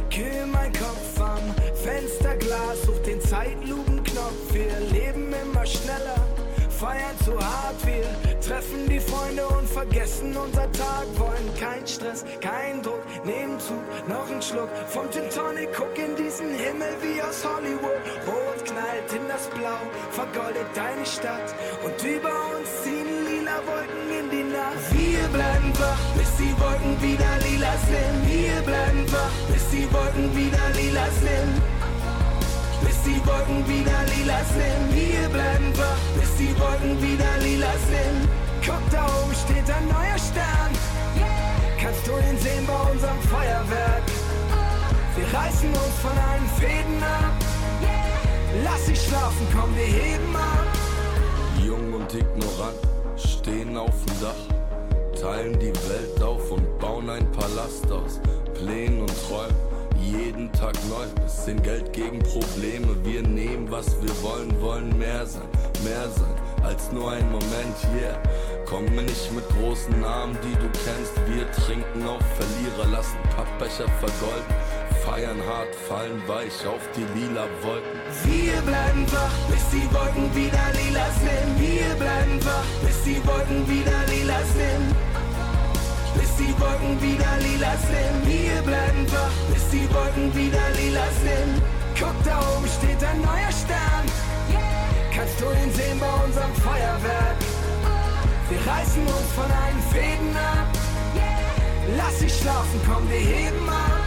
zu 7.26 7.34
hart. 7.40 7.76
Wir 7.86 8.06
treffen 8.40 8.88
die 8.88 9.00
Freunde 9.00 9.48
und 9.48 9.68
vergessen 9.68 10.38
unser 10.38 10.72
Tag. 10.72 11.06
Wollen 11.18 11.50
kein 11.60 11.86
Stress, 11.88 12.24
kein 12.40 12.82
Druck, 12.84 13.04
nehmen 13.26 13.60
zu, 13.60 13.74
noch 14.08 14.30
ein 14.30 14.42
Schluck 14.42 14.70
vom 14.88 15.10
Gin 15.12 15.28
Tonic. 15.30 15.70
Guck 15.76 15.98
in 15.98 16.16
diesen 16.16 16.54
Himmel 16.54 16.94
wie 17.02 17.20
aus 17.22 17.44
Hollywood. 17.44 18.02
Rot 18.28 18.60
knallt 18.66 19.10
in 19.12 19.28
das 19.28 19.50
Blau, 19.50 19.82
vergoldet 20.12 20.70
deine 20.76 21.06
Stadt. 21.06 21.50
Und 21.84 21.98
über 22.06 22.34
uns 22.54 22.70
ziehen 22.84 23.10
lila 23.26 23.58
Wolken 23.66 24.06
in 24.20 24.28
die 24.30 24.46
Nacht. 24.54 24.86
Wir 24.94 25.26
bleiben 25.34 25.74
wach, 25.80 26.04
bis 26.18 26.30
die 26.38 26.54
Wolken 26.62 26.94
wieder 27.02 27.34
lila 27.42 27.74
sind. 27.90 28.18
Wir 28.30 28.62
bleiben 28.62 29.04
wach, 29.12 29.36
bis 29.52 29.66
die 29.70 29.88
Wolken 29.92 30.30
wieder 30.36 30.66
lila 30.78 31.08
sind. 31.26 31.75
Die 33.06 33.22
Wolken 33.28 33.62
wieder 33.68 34.00
lila 34.16 34.40
sind. 34.46 34.86
Wir 34.90 35.30
bleiben 35.30 35.72
wach, 35.78 36.20
bis 36.20 36.36
die 36.38 36.60
Wolken 36.60 37.00
wieder 37.02 37.38
lila 37.40 37.72
sind. 37.86 38.28
Guck, 38.66 38.82
da 38.92 39.06
oben 39.06 39.36
steht 39.36 39.70
ein 39.70 39.88
neuer 39.88 40.18
Stern. 40.18 40.72
Kannst 41.80 42.08
du 42.08 42.12
ihn 42.14 42.38
sehen 42.40 42.66
bei 42.66 42.92
unserem 42.92 43.22
Feuerwerk? 43.30 44.04
Wir 45.16 45.40
reißen 45.40 45.70
uns 45.70 45.96
von 46.02 46.18
allen 46.18 46.50
Fäden 46.58 47.04
ab. 47.04 47.34
Lass 48.64 48.88
sie 48.88 48.96
schlafen, 48.96 49.46
komm, 49.56 49.76
wir 49.76 49.86
heben 49.86 50.36
ab. 50.36 50.66
Jung 51.64 51.94
und 51.94 52.12
ignorant, 52.12 52.80
stehen 53.18 53.78
auf 53.78 53.94
dem 54.06 54.20
Dach, 54.22 55.22
teilen 55.22 55.60
die 55.60 55.74
Welt 55.90 56.24
auf 56.24 56.52
und 56.52 56.80
bauen 56.80 57.10
ein 57.10 57.32
Palast 57.34 57.92
aus 57.92 58.20
Plänen 58.56 59.02
und 59.02 59.14
Träumen. 59.28 59.75
Jeden 60.06 60.52
Tag 60.54 60.76
neu, 60.88 61.06
bisschen 61.24 61.62
Geld 61.64 61.92
gegen 61.92 62.20
Probleme. 62.20 62.96
Wir 63.04 63.24
nehmen, 63.24 63.70
was 63.72 63.88
wir 64.02 64.22
wollen, 64.22 64.62
wollen 64.62 64.98
mehr 65.00 65.26
sein, 65.26 65.50
mehr 65.84 66.08
sein 66.10 66.36
als 66.66 66.92
nur 66.92 67.12
ein 67.12 67.26
Moment, 67.32 67.78
yeah. 68.00 68.18
Komm 68.66 68.86
mir 68.86 69.04
nicht 69.04 69.32
mit 69.34 69.48
großen 69.50 70.00
Namen, 70.02 70.38
die 70.44 70.56
du 70.56 70.68
kennst. 70.84 71.14
Wir 71.28 71.50
trinken 71.52 72.08
auf 72.08 72.22
Verlierer, 72.38 72.92
lassen 72.92 73.18
Pappbecher 73.36 73.88
vergolden. 74.00 74.54
Feiern 75.06 75.40
hart, 75.48 75.74
fallen 75.88 76.22
weich 76.28 76.66
auf 76.66 76.82
die 76.96 77.06
lila 77.18 77.46
Wolken. 77.62 78.00
Wir 78.26 78.60
bleiben 78.62 79.06
wach, 79.12 79.38
bis 79.52 79.64
die 79.70 79.86
Wolken 79.94 80.34
wieder 80.36 80.66
lila 80.74 81.06
sind. 81.22 81.60
Wir 81.60 81.94
bleiben 81.96 82.44
wach, 82.44 82.66
bis 82.86 83.04
die 83.04 83.22
Wolken 83.28 83.68
wieder 83.70 84.00
lila 84.10 84.40
sind. 84.58 85.15
Bis 86.36 86.48
die 86.48 86.60
Wolken 86.60 87.02
wieder 87.02 87.38
lila 87.40 87.72
sind. 87.78 88.28
Wir 88.28 88.62
bleiben 88.62 89.10
wach, 89.10 89.54
bis 89.54 89.70
die 89.70 89.88
Wolken 89.94 90.36
wieder 90.36 90.70
lila 90.76 91.08
sind. 91.24 91.62
Guck, 91.98 92.24
da 92.26 92.40
oben 92.40 92.68
steht 92.68 93.02
ein 93.08 93.22
neuer 93.22 93.52
Stern. 93.52 94.06
Kannst 95.16 95.40
du 95.40 95.46
ihn 95.46 95.72
sehen 95.72 95.98
bei 95.98 96.26
unserem 96.26 96.54
Feuerwerk? 96.56 97.38
Wir 98.50 98.60
reißen 98.70 99.02
uns 99.04 99.32
von 99.34 99.46
allen 99.46 99.82
Fäden 99.94 100.36
ab. 100.36 100.68
Lass 101.96 102.20
sie 102.20 102.30
schlafen, 102.30 102.82
komm, 102.86 103.10
wir 103.10 103.18
heben 103.18 103.70
ab. 103.70 104.05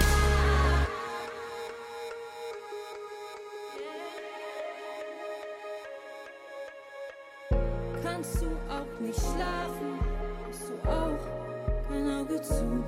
Auge 12.28 12.42
zu? 12.42 12.84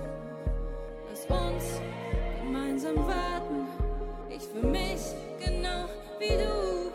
Lass 1.08 1.26
uns 1.26 1.80
gemeinsam 2.42 2.96
warten. 2.96 3.66
Ich 4.28 4.42
für 4.42 4.66
mich 4.66 5.00
genau 5.38 5.88
wie 6.18 6.36
du. 6.36 6.89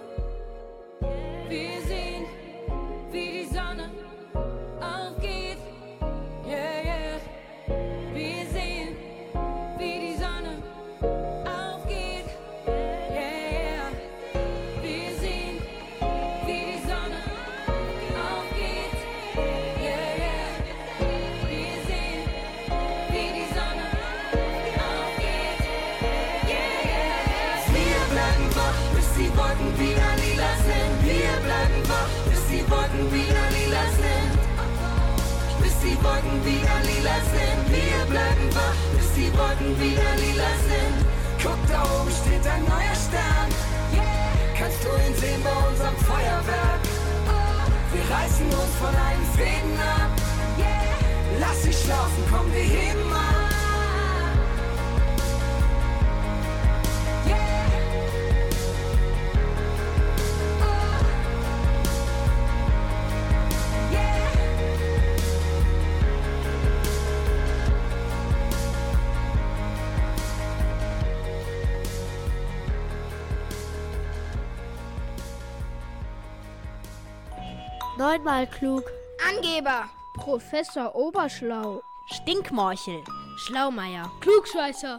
Klug. 78.25 78.83
Angeber. 79.29 79.87
Professor 80.15 80.95
Oberschlau. 80.95 81.83
Stinkmorchel. 82.07 83.03
Schlaumeier. 83.37 84.11
Klugscheißer. 84.19 84.97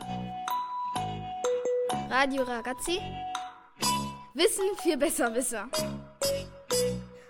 Radio 2.08 2.44
Ragazzi. 2.44 3.00
Wissen 4.32 4.64
für 4.80 4.96
Besserwisser. 4.96 5.68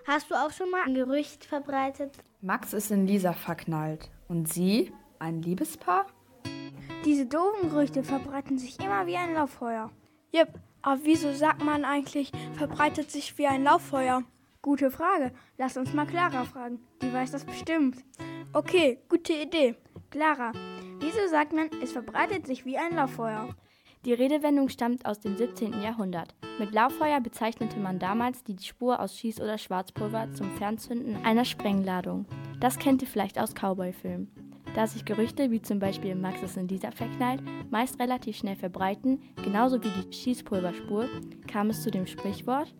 Hast 0.06 0.30
du 0.30 0.34
auch 0.34 0.50
schon 0.50 0.70
mal 0.70 0.82
ein 0.84 0.94
Gerücht 0.94 1.46
verbreitet? 1.46 2.12
Max 2.42 2.74
ist 2.74 2.90
in 2.90 3.06
Lisa 3.06 3.32
verknallt. 3.32 4.10
Und 4.28 4.52
sie? 4.52 4.92
Ein 5.18 5.40
Liebespaar? 5.40 6.04
Diese 7.06 7.24
doofen 7.24 7.70
Gerüchte 7.70 8.04
verbreiten 8.04 8.58
sich 8.58 8.78
immer 8.80 9.06
wie 9.06 9.16
ein 9.16 9.32
Lauffeuer. 9.32 9.90
Jep, 10.30 10.60
aber 10.82 11.00
wieso 11.04 11.32
sagt 11.32 11.64
man 11.64 11.86
eigentlich, 11.86 12.32
verbreitet 12.52 13.10
sich 13.10 13.38
wie 13.38 13.46
ein 13.46 13.64
Lauffeuer? 13.64 14.24
Gute 14.66 14.90
Frage. 14.90 15.30
Lass 15.58 15.76
uns 15.76 15.94
mal 15.94 16.08
Clara 16.08 16.42
fragen. 16.42 16.80
Die 17.00 17.12
weiß 17.12 17.30
das 17.30 17.44
bestimmt. 17.44 17.98
Okay, 18.52 18.98
gute 19.08 19.32
Idee. 19.32 19.76
Clara, 20.10 20.50
wieso 20.98 21.28
sagt 21.30 21.52
man, 21.52 21.70
es 21.80 21.92
verbreitet 21.92 22.48
sich 22.48 22.64
wie 22.64 22.76
ein 22.76 22.96
Lauffeuer? 22.96 23.54
Die 24.04 24.12
Redewendung 24.12 24.68
stammt 24.68 25.06
aus 25.06 25.20
dem 25.20 25.36
17. 25.36 25.80
Jahrhundert. 25.82 26.34
Mit 26.58 26.72
Lauffeuer 26.72 27.20
bezeichnete 27.20 27.78
man 27.78 28.00
damals 28.00 28.42
die 28.42 28.58
Spur 28.58 28.98
aus 28.98 29.14
Schieß- 29.14 29.40
oder 29.40 29.56
Schwarzpulver 29.56 30.32
zum 30.32 30.50
Fernzünden 30.56 31.24
einer 31.24 31.44
Sprengladung. 31.44 32.26
Das 32.58 32.76
kennt 32.76 33.02
ihr 33.02 33.08
vielleicht 33.08 33.38
aus 33.38 33.54
Cowboy-Filmen. 33.54 34.32
Da 34.74 34.88
sich 34.88 35.04
Gerüchte 35.04 35.52
wie 35.52 35.62
zum 35.62 35.78
Beispiel 35.78 36.16
Max 36.16 36.42
ist 36.42 36.56
in 36.56 36.66
dieser 36.66 36.90
verknallt 36.90 37.40
meist 37.70 38.00
relativ 38.00 38.36
schnell 38.36 38.56
verbreiten, 38.56 39.22
genauso 39.44 39.80
wie 39.84 39.90
die 39.90 40.12
Schießpulverspur, 40.12 41.08
kam 41.46 41.70
es 41.70 41.84
zu 41.84 41.92
dem 41.92 42.08
Sprichwort 42.08 42.74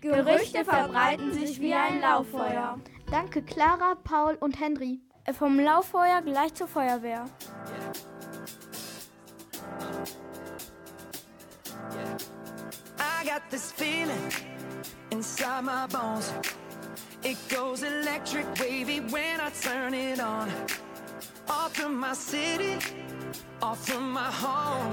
Gerüchte 0.00 0.64
verbreiten 0.64 1.32
sich 1.32 1.60
wie 1.60 1.74
ein 1.74 2.00
Lauffeuer. 2.00 2.78
Danke 3.10 3.42
Clara, 3.42 3.96
Paul 4.02 4.36
und 4.40 4.58
Henry. 4.58 5.00
Vom 5.38 5.60
Lauffeuer 5.60 6.22
gleich 6.22 6.54
zur 6.54 6.66
Feuerwehr. 6.68 7.24
I 12.98 13.24
got 13.24 13.42
this 13.50 13.70
feeling 13.70 14.32
inside 15.10 15.62
my 15.64 15.86
bones. 15.86 16.32
It 17.22 17.36
goes 17.54 17.82
electric 17.82 18.46
wavy 18.58 19.00
when 19.00 19.40
I 19.40 19.50
turn 19.62 19.92
it 19.92 20.20
on. 20.20 20.48
Off 21.48 21.74
from 21.74 22.00
my 22.00 22.14
city, 22.14 22.78
off 23.60 23.86
from 23.86 24.12
my 24.12 24.30
home. 24.30 24.92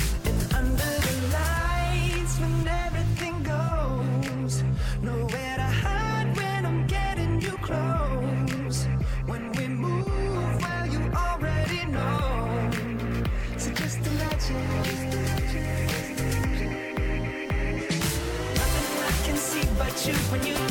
When 20.31 20.47
you 20.47 20.70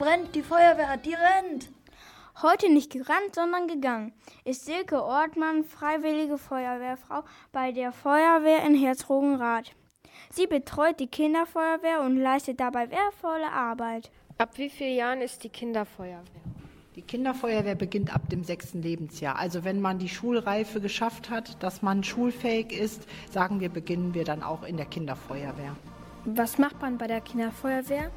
Brennt, 0.00 0.34
die 0.34 0.42
Feuerwehr, 0.42 0.96
die 0.96 1.14
rennt. 1.14 1.68
Heute 2.42 2.72
nicht 2.72 2.90
gerannt, 2.90 3.34
sondern 3.34 3.68
gegangen, 3.68 4.14
ist 4.46 4.64
Silke 4.64 5.04
Ortmann, 5.04 5.62
freiwillige 5.62 6.38
Feuerwehrfrau 6.38 7.22
bei 7.52 7.70
der 7.70 7.92
Feuerwehr 7.92 8.64
in 8.64 8.74
Herzogenrath. 8.74 9.72
Sie 10.30 10.46
betreut 10.46 10.98
die 11.00 11.06
Kinderfeuerwehr 11.06 12.00
und 12.00 12.16
leistet 12.16 12.60
dabei 12.60 12.90
wertvolle 12.90 13.52
Arbeit. 13.52 14.10
Ab 14.38 14.56
wie 14.56 14.70
vielen 14.70 14.96
Jahren 14.96 15.20
ist 15.20 15.44
die 15.44 15.50
Kinderfeuerwehr? 15.50 16.24
Die 16.96 17.02
Kinderfeuerwehr 17.02 17.74
beginnt 17.74 18.14
ab 18.14 18.22
dem 18.30 18.42
sechsten 18.42 18.80
Lebensjahr. 18.80 19.36
Also 19.36 19.64
wenn 19.64 19.82
man 19.82 19.98
die 19.98 20.08
Schulreife 20.08 20.80
geschafft 20.80 21.28
hat, 21.28 21.62
dass 21.62 21.82
man 21.82 22.04
schulfähig 22.04 22.72
ist, 22.72 23.06
sagen 23.30 23.60
wir, 23.60 23.68
beginnen 23.68 24.14
wir 24.14 24.24
dann 24.24 24.42
auch 24.42 24.62
in 24.62 24.78
der 24.78 24.86
Kinderfeuerwehr. 24.86 25.76
Was 26.24 26.56
macht 26.56 26.80
man 26.80 26.96
bei 26.96 27.06
der 27.06 27.20
Kinderfeuerwehr? 27.20 28.10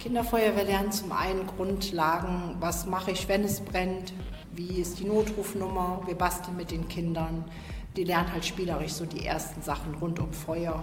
Kinderfeuerwehr 0.00 0.64
lernt 0.64 0.94
zum 0.94 1.12
einen 1.12 1.46
Grundlagen, 1.46 2.56
was 2.58 2.86
mache 2.86 3.10
ich, 3.10 3.28
wenn 3.28 3.44
es 3.44 3.60
brennt, 3.60 4.14
wie 4.52 4.80
ist 4.80 4.98
die 4.98 5.04
Notrufnummer, 5.04 6.00
wir 6.06 6.14
basteln 6.14 6.56
mit 6.56 6.70
den 6.70 6.88
Kindern. 6.88 7.44
Die 7.96 8.04
lernen 8.04 8.32
halt 8.32 8.46
spielerisch 8.46 8.92
so 8.92 9.04
die 9.04 9.26
ersten 9.26 9.60
Sachen 9.60 9.94
rund 9.96 10.18
um 10.18 10.32
Feuer 10.32 10.82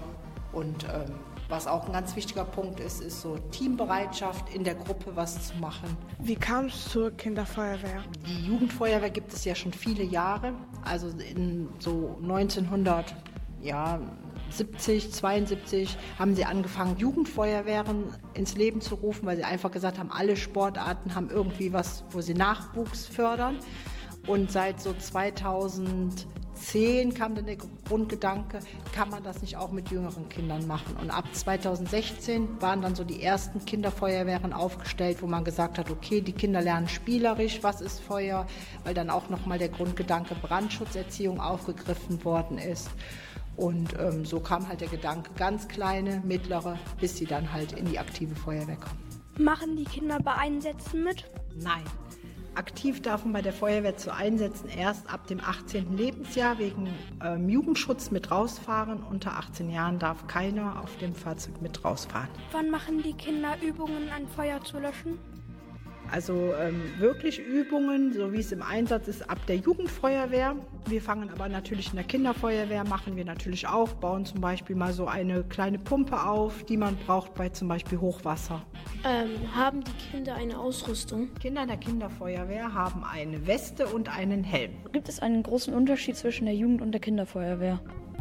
und 0.53 0.83
ähm, 0.83 1.15
was 1.49 1.65
auch 1.65 1.87
ein 1.87 1.93
ganz 1.93 2.15
wichtiger 2.15 2.43
Punkt 2.43 2.79
ist, 2.79 3.01
ist 3.01 3.21
so 3.21 3.37
Teambereitschaft, 3.51 4.53
in 4.53 4.63
der 4.63 4.75
Gruppe 4.75 5.15
was 5.15 5.47
zu 5.47 5.57
machen. 5.57 5.97
Wie 6.19 6.35
kam 6.35 6.65
es 6.65 6.89
zur 6.89 7.09
Kinderfeuerwehr? 7.11 8.03
Die 8.27 8.47
Jugendfeuerwehr 8.47 9.09
gibt 9.09 9.33
es 9.33 9.45
ja 9.45 9.55
schon 9.55 9.71
viele 9.71 10.03
Jahre. 10.03 10.53
Also 10.83 11.07
in 11.07 11.69
so 11.79 12.17
1900, 12.21 13.15
ja, 13.61 13.99
70, 14.49 15.11
72 15.11 15.97
haben 16.17 16.35
sie 16.35 16.45
angefangen, 16.45 16.97
Jugendfeuerwehren 16.97 18.05
ins 18.33 18.55
Leben 18.55 18.81
zu 18.81 18.95
rufen, 18.95 19.25
weil 19.25 19.37
sie 19.37 19.43
einfach 19.43 19.71
gesagt 19.71 19.99
haben, 19.99 20.11
alle 20.11 20.35
Sportarten 20.35 21.15
haben 21.15 21.29
irgendwie 21.29 21.73
was, 21.73 22.03
wo 22.11 22.21
sie 22.21 22.33
Nachwuchs 22.33 23.05
fördern. 23.05 23.57
Und 24.25 24.51
seit 24.51 24.81
so 24.81 24.93
2000 24.93 26.27
2010 26.57 27.13
kam 27.13 27.35
dann 27.35 27.45
der 27.45 27.57
Grundgedanke, 27.87 28.59
kann 28.93 29.09
man 29.09 29.23
das 29.23 29.41
nicht 29.41 29.57
auch 29.57 29.71
mit 29.71 29.89
jüngeren 29.89 30.27
Kindern 30.29 30.67
machen? 30.67 30.97
Und 30.99 31.11
ab 31.11 31.25
2016 31.31 32.61
waren 32.61 32.81
dann 32.81 32.95
so 32.95 33.03
die 33.03 33.21
ersten 33.21 33.63
Kinderfeuerwehren 33.65 34.53
aufgestellt, 34.53 35.21
wo 35.21 35.27
man 35.27 35.43
gesagt 35.43 35.77
hat, 35.77 35.89
okay, 35.89 36.21
die 36.21 36.33
Kinder 36.33 36.61
lernen 36.61 36.87
spielerisch, 36.87 37.59
was 37.61 37.81
ist 37.81 37.99
Feuer, 37.99 38.47
weil 38.83 38.93
dann 38.93 39.09
auch 39.09 39.29
nochmal 39.29 39.59
der 39.59 39.69
Grundgedanke 39.69 40.35
Brandschutzerziehung 40.35 41.39
aufgegriffen 41.39 42.23
worden 42.23 42.57
ist. 42.57 42.89
Und 43.57 43.99
ähm, 43.99 44.23
so 44.23 44.39
kam 44.39 44.67
halt 44.67 44.81
der 44.81 44.87
Gedanke, 44.87 45.31
ganz 45.37 45.67
kleine, 45.67 46.21
mittlere, 46.25 46.79
bis 47.01 47.17
sie 47.17 47.25
dann 47.25 47.51
halt 47.51 47.73
in 47.73 47.85
die 47.85 47.99
aktive 47.99 48.35
Feuerwehr 48.35 48.77
kommen. 48.77 48.99
Machen 49.37 49.75
die 49.75 49.83
Kinder 49.83 50.19
bei 50.23 50.33
Einsätzen 50.33 51.03
mit? 51.03 51.25
Nein, 51.59 51.83
Aktiv 52.57 53.03
darf 53.03 53.23
man 53.23 53.33
bei 53.33 53.41
der 53.43 53.53
Feuerwehr 53.53 53.97
zu 53.97 54.11
Einsätzen 54.11 54.67
erst 54.67 55.13
ab 55.13 55.27
dem 55.27 55.39
18. 55.39 55.95
Lebensjahr 55.95 56.57
wegen 56.57 56.89
ähm, 57.23 57.47
Jugendschutz 57.49 58.09
mit 58.09 58.31
rausfahren. 58.31 59.03
Unter 59.03 59.37
18 59.37 59.69
Jahren 59.69 59.99
darf 59.99 60.25
keiner 60.25 60.81
auf 60.81 60.97
dem 60.97 61.13
Fahrzeug 61.13 61.61
mit 61.61 61.85
rausfahren. 61.85 62.29
Wann 62.51 62.71
machen 62.71 63.03
die 63.03 63.13
Kinder 63.13 63.55
Übungen, 63.61 64.09
ein 64.09 64.27
Feuer 64.27 64.59
zu 64.63 64.79
löschen? 64.79 65.19
Also 66.11 66.53
ähm, 66.59 66.81
wirklich 66.99 67.39
Übungen, 67.39 68.13
so 68.13 68.31
wie 68.31 68.39
es 68.39 68.51
im 68.51 68.61
Einsatz 68.61 69.07
ist, 69.07 69.29
ab 69.29 69.39
der 69.47 69.57
Jugendfeuerwehr. 69.57 70.55
Wir 70.85 71.01
fangen 71.01 71.29
aber 71.29 71.49
natürlich 71.49 71.89
in 71.89 71.95
der 71.95 72.05
Kinderfeuerwehr, 72.05 72.83
machen 72.85 73.15
wir 73.15 73.25
natürlich 73.25 73.67
auch, 73.67 73.89
bauen 73.93 74.25
zum 74.25 74.39
Beispiel 74.39 74.75
mal 74.75 74.93
so 74.93 75.07
eine 75.07 75.43
kleine 75.43 75.79
Pumpe 75.79 76.23
auf, 76.23 76.63
die 76.63 76.77
man 76.77 76.95
braucht 77.05 77.33
bei 77.33 77.49
zum 77.49 77.67
Beispiel 77.67 77.99
Hochwasser. 77.99 78.61
Ähm, 79.03 79.55
haben 79.55 79.83
die 79.83 80.11
Kinder 80.11 80.35
eine 80.35 80.57
Ausrüstung? 80.57 81.33
Kinder 81.39 81.65
der 81.65 81.77
Kinderfeuerwehr 81.77 82.73
haben 82.73 83.03
eine 83.03 83.45
Weste 83.45 83.87
und 83.87 84.15
einen 84.15 84.43
Helm. 84.43 84.71
Gibt 84.91 85.09
es 85.09 85.19
einen 85.19 85.43
großen 85.43 85.73
Unterschied 85.73 86.15
zwischen 86.15 86.45
der 86.45 86.55
Jugend- 86.55 86.81
und 86.81 86.91
der 86.91 87.01
Kinderfeuerwehr? 87.01 87.79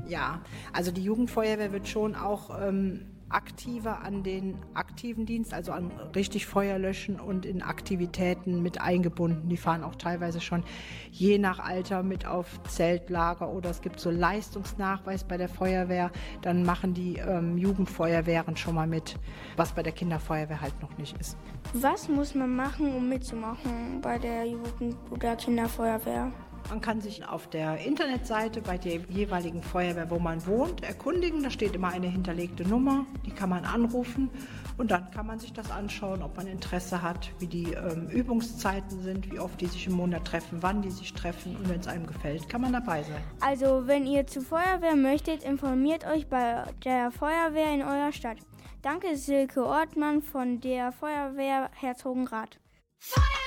Ja, 0.09 0.43
also 0.73 0.91
die 0.91 1.03
Jugendfeuerwehr 1.03 1.73
wird 1.73 1.89
schon 1.89 2.15
auch 2.15 2.63
ähm, 2.63 3.07
aktiver 3.29 4.03
an 4.03 4.23
den 4.23 4.57
aktiven 4.75 5.27
Dienst, 5.27 5.53
also 5.53 5.73
an 5.73 5.91
richtig 6.15 6.47
Feuer 6.47 6.79
löschen 6.79 7.19
und 7.19 7.45
in 7.45 7.63
Aktivitäten 7.63 8.63
mit 8.63 8.81
eingebunden. 8.81 9.49
Die 9.49 9.57
fahren 9.57 9.83
auch 9.83 9.97
teilweise 9.97 10.41
schon 10.41 10.63
je 11.11 11.39
nach 11.39 11.59
Alter 11.59 12.03
mit 12.03 12.27
auf 12.27 12.63
Zeltlager 12.65 13.51
oder 13.51 13.71
es 13.71 13.81
gibt 13.81 13.99
so 13.99 14.11
Leistungsnachweis 14.11 15.25
bei 15.25 15.37
der 15.37 15.49
Feuerwehr. 15.49 16.11
Dann 16.43 16.63
machen 16.63 16.95
die 16.95 17.17
ähm, 17.17 17.59
Jugendfeuerwehren 17.59 18.57
schon 18.57 18.75
mal 18.75 18.87
mit, 18.87 19.17
was 19.57 19.73
bei 19.73 19.83
der 19.83 19.93
Kinderfeuerwehr 19.93 20.61
halt 20.61 20.81
noch 20.81 20.97
nicht 20.97 21.19
ist. 21.19 21.37
Was 21.73 22.09
muss 22.09 22.35
man 22.35 22.55
machen, 22.55 22.95
um 22.95 23.09
mitzumachen 23.09 24.01
bei 24.01 24.19
der 24.19 24.45
Jugend- 24.47 24.97
oder 25.11 25.37
Kinderfeuerwehr? 25.37 26.33
Man 26.69 26.81
kann 26.81 27.01
sich 27.01 27.27
auf 27.27 27.49
der 27.49 27.79
Internetseite 27.79 28.61
bei 28.61 28.77
der 28.77 28.97
jeweiligen 29.09 29.63
Feuerwehr, 29.63 30.11
wo 30.11 30.19
man 30.19 30.45
wohnt, 30.47 30.83
erkundigen. 30.83 31.43
Da 31.43 31.51
steht 31.51 31.75
immer 31.75 31.89
eine 31.89 32.09
hinterlegte 32.09 32.67
Nummer, 32.67 33.07
die 33.25 33.31
kann 33.31 33.51
man 33.51 33.65
anrufen 33.65 34.31
und 34.77 34.91
dann 34.91 35.11
kann 35.11 35.27
man 35.27 35.39
sich 35.39 35.53
das 35.53 35.71
anschauen, 35.71 36.23
ob 36.23 36.37
man 36.37 36.47
Interesse 36.47 37.03
hat, 37.03 37.31
wie 37.39 37.47
die 37.47 37.73
ähm, 37.73 38.09
Übungszeiten 38.09 39.01
sind, 39.03 39.31
wie 39.31 39.39
oft 39.39 39.61
die 39.61 39.67
sich 39.67 39.87
im 39.87 39.95
Monat 39.95 40.25
treffen, 40.25 40.59
wann 40.61 40.83
die 40.83 40.91
sich 40.91 41.15
treffen 41.15 41.57
und 41.57 41.69
wenn 41.69 41.81
es 41.81 41.87
einem 41.87 42.07
gefällt, 42.07 42.49
kann 42.49 42.61
man 42.61 42.73
dabei 42.73 43.03
sein. 43.03 43.23
Also, 43.41 43.87
wenn 43.87 44.07
ihr 44.07 44.27
zur 44.27 44.43
Feuerwehr 44.43 44.97
möchtet, 44.97 45.45
informiert 45.45 46.05
euch 46.07 46.27
bei 46.27 46.65
der 46.85 47.11
Feuerwehr 47.11 47.73
in 47.73 47.83
eurer 47.83 48.13
Stadt. 48.13 48.39
Danke 48.83 49.17
Silke 49.17 49.65
Ortmann 49.65 50.23
von 50.23 50.61
der 50.61 50.93
Feuerwehr 50.93 51.71
Herzogenrath. 51.75 52.59
Feuer! 52.99 53.46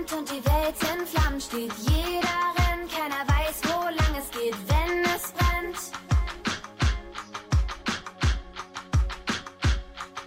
Und 0.00 0.30
die 0.30 0.44
Welt 0.44 0.76
in 0.80 1.06
Flammen 1.06 1.40
steht. 1.40 1.72
Jeder 1.88 2.40
rennt, 2.56 2.90
keiner 2.90 3.22
weiß, 3.28 3.60
wo 3.64 3.84
lang 3.84 4.14
es 4.18 4.30
geht, 4.30 4.56
wenn 4.68 5.04
es 5.04 5.32
brennt. 5.32 5.78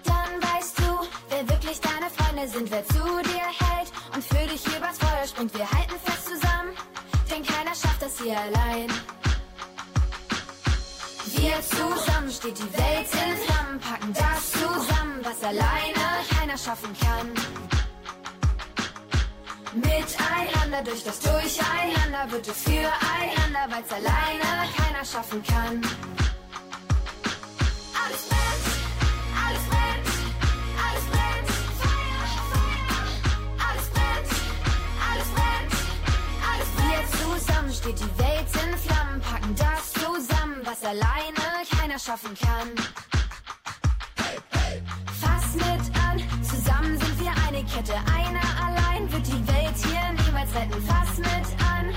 Dann 0.06 0.42
weißt 0.42 0.80
du, 0.80 1.08
wer 1.30 1.50
wirklich 1.50 1.80
deine 1.82 2.10
Freunde 2.12 2.48
sind, 2.48 2.70
wer 2.70 2.86
zu 2.86 3.04
dir 3.24 3.48
hält 3.66 3.92
und 4.14 4.24
für 4.24 4.48
dich 4.48 4.66
übers 4.68 4.98
Feuer 5.00 5.28
springt. 5.28 5.54
Wir 5.58 5.70
halten 5.70 6.00
fest 6.04 6.26
zusammen, 6.28 6.74
denn 7.32 7.44
keiner 7.44 7.76
schafft 7.76 8.02
das 8.02 8.20
hier 8.20 8.40
allein. 8.40 8.90
Wir 11.36 11.62
zusammen 11.62 12.32
steht 12.32 12.58
die 12.60 12.74
Welt 12.78 13.08
in 13.12 13.38
Flammen, 13.46 13.80
packen 13.80 14.14
das 14.14 14.52
zusammen, 14.52 15.20
was 15.24 15.44
alleine 15.44 16.06
keiner 16.38 16.58
schaffen 16.58 16.96
kann. 17.00 17.73
Miteinander 19.76 20.84
durch 20.84 21.04
das 21.04 21.20
Durcheinander 21.20 22.30
wird 22.30 22.48
es 22.48 22.62
füreinander, 22.62 23.68
weil's 23.70 23.92
alleine 23.92 24.70
keiner 24.78 25.04
schaffen 25.04 25.42
kann. 25.44 25.82
Alles 27.98 28.24
brennt, 28.30 28.66
alles 29.44 29.64
brennt, 29.70 30.08
alles 30.78 31.06
brennt. 31.10 31.50
Feuer, 31.82 32.26
Feuer. 32.52 33.02
Alles 33.68 33.88
brennt, 33.90 34.30
alles 35.10 35.30
brennt, 35.34 35.74
alles 36.52 36.70
brennt. 36.76 37.02
Wir 37.02 37.02
zusammen 37.18 37.74
steht 37.74 38.00
die 38.00 38.14
Welt 38.20 38.50
in 38.64 38.78
Flammen, 38.78 39.22
packen 39.22 39.56
das 39.56 39.94
zusammen, 39.94 40.62
was 40.64 40.84
alleine 40.84 41.66
keiner 41.80 41.98
schaffen 41.98 42.38
kann. 42.40 42.76
Fass 45.20 45.56
mit 45.56 45.86
an, 46.00 46.22
zusammen 46.44 47.00
sind 47.00 47.13
eine 47.54 47.64
Kette, 47.66 47.94
einer 47.94 48.42
allein 48.66 49.12
wird 49.12 49.28
die 49.28 49.48
Welt 49.48 49.76
hier 49.78 50.26
niemals 50.26 50.54
retten. 50.56 50.82
Fass 50.88 51.18
mit 51.18 51.28
an. 51.72 51.94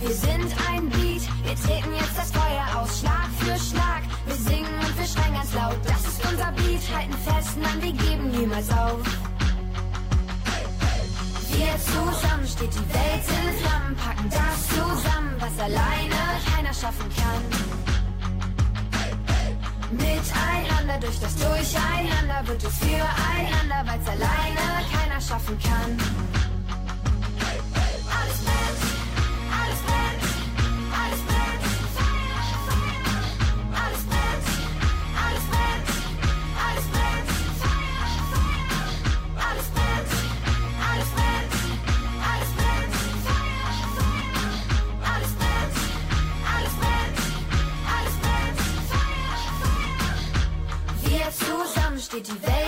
Wir 0.00 0.10
sind 0.10 0.54
ein 0.68 0.88
Beat, 0.88 1.22
wir 1.44 1.54
treten 1.54 1.94
jetzt 1.94 2.18
das 2.18 2.32
Feuer 2.32 2.64
aus, 2.76 3.00
Schlag 3.00 3.28
für 3.38 3.56
Schlag. 3.56 4.02
Wir 4.26 4.34
singen 4.34 4.74
und 4.80 4.98
wir 4.98 5.06
schreien 5.06 5.34
ganz 5.34 5.54
laut, 5.54 5.76
das 5.84 6.06
ist 6.06 6.26
unser 6.28 6.52
Beat. 6.52 6.82
Halten 6.92 7.12
fest, 7.12 7.56
nein, 7.56 7.82
wir 7.82 7.92
geben 7.92 8.30
niemals 8.32 8.70
auf. 8.70 9.00
Wir 11.50 11.78
zusammen 11.78 12.46
steht 12.48 12.74
die 12.74 12.94
Welt 12.94 13.24
in 13.28 13.62
Flammen, 13.62 13.96
packen 13.96 14.28
das 14.28 14.68
zusammen, 14.68 15.36
was 15.38 15.58
alleine 15.60 16.16
keiner 16.52 16.74
schaffen 16.74 17.08
kann. 17.14 17.81
Miteinander 19.92 20.98
durch 21.00 21.20
das 21.20 21.34
Durcheinander 21.36 22.46
wird 22.46 22.64
es 22.64 22.78
füreinander, 22.78 23.84
weil's 23.84 24.08
alleine 24.08 24.86
keiner 24.90 25.20
schaffen 25.20 25.58
kann. 25.58 26.41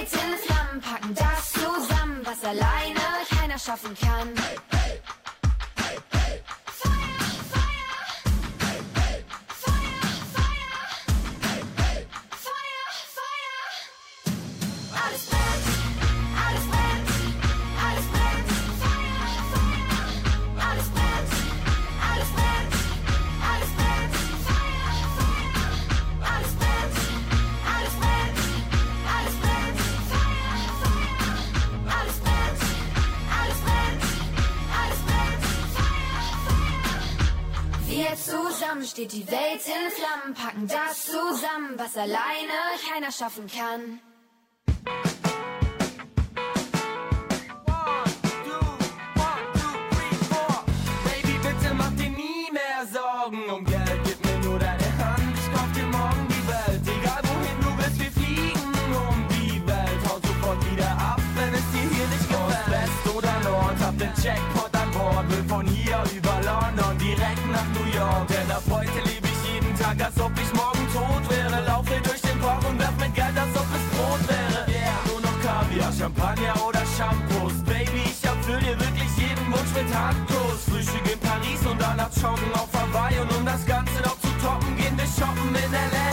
Welt 0.05 0.13
in 0.13 0.39
Flammen, 0.39 0.81
packen 0.83 1.15
das 1.15 1.53
zusammen, 1.53 2.21
was 2.25 2.45
alleine 2.45 3.01
keiner 3.31 3.59
schaffen 3.59 3.97
kann. 4.01 4.74
Steht 38.95 39.13
die 39.13 39.29
Welt 39.29 39.61
in 39.67 39.91
Flammen, 39.91 40.35
packen 40.35 40.69
das 40.69 41.07
zusammen, 41.07 41.77
was 41.77 41.97
alleine 41.97 42.53
keiner 42.89 43.11
schaffen 43.11 43.49
kann. 43.49 43.99
Joggen 82.21 82.53
auf 82.55 82.69
Hawaii. 82.73 83.19
Und 83.21 83.33
um 83.37 83.45
das 83.45 83.65
Ganze 83.67 84.01
noch 84.03 84.19
zu 84.21 84.31
toppen, 84.43 84.77
gehen 84.77 84.97
wir 84.97 85.07
shoppen 85.07 85.55
in 85.55 85.73
L.A. 85.73 86.11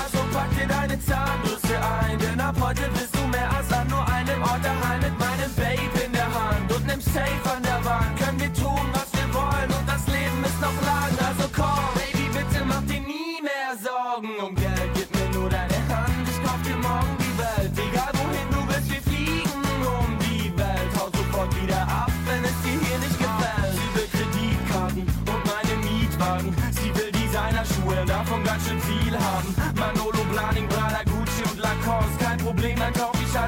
Also 0.00 0.18
pack 0.32 0.50
dir 0.56 0.66
deine 0.66 0.98
Zahnbürste 1.00 1.76
ein, 2.00 2.18
denn 2.18 2.40
ab 2.40 2.56
heute 2.60 2.88
bist 2.90 3.14
du 3.16 3.26
mehr 3.28 3.50
als 3.56 3.72
an 3.72 3.88
nur 3.88 4.06
einem 4.08 4.42
Ort 4.42 4.64
daheim 4.64 5.00
mit 5.00 5.18
meinem 5.18 5.52
Babe 5.56 6.04
in 6.04 6.12
der 6.12 6.30
Hand 6.34 6.72
und 6.72 6.86
nem 6.86 7.00
Safe 7.00 7.43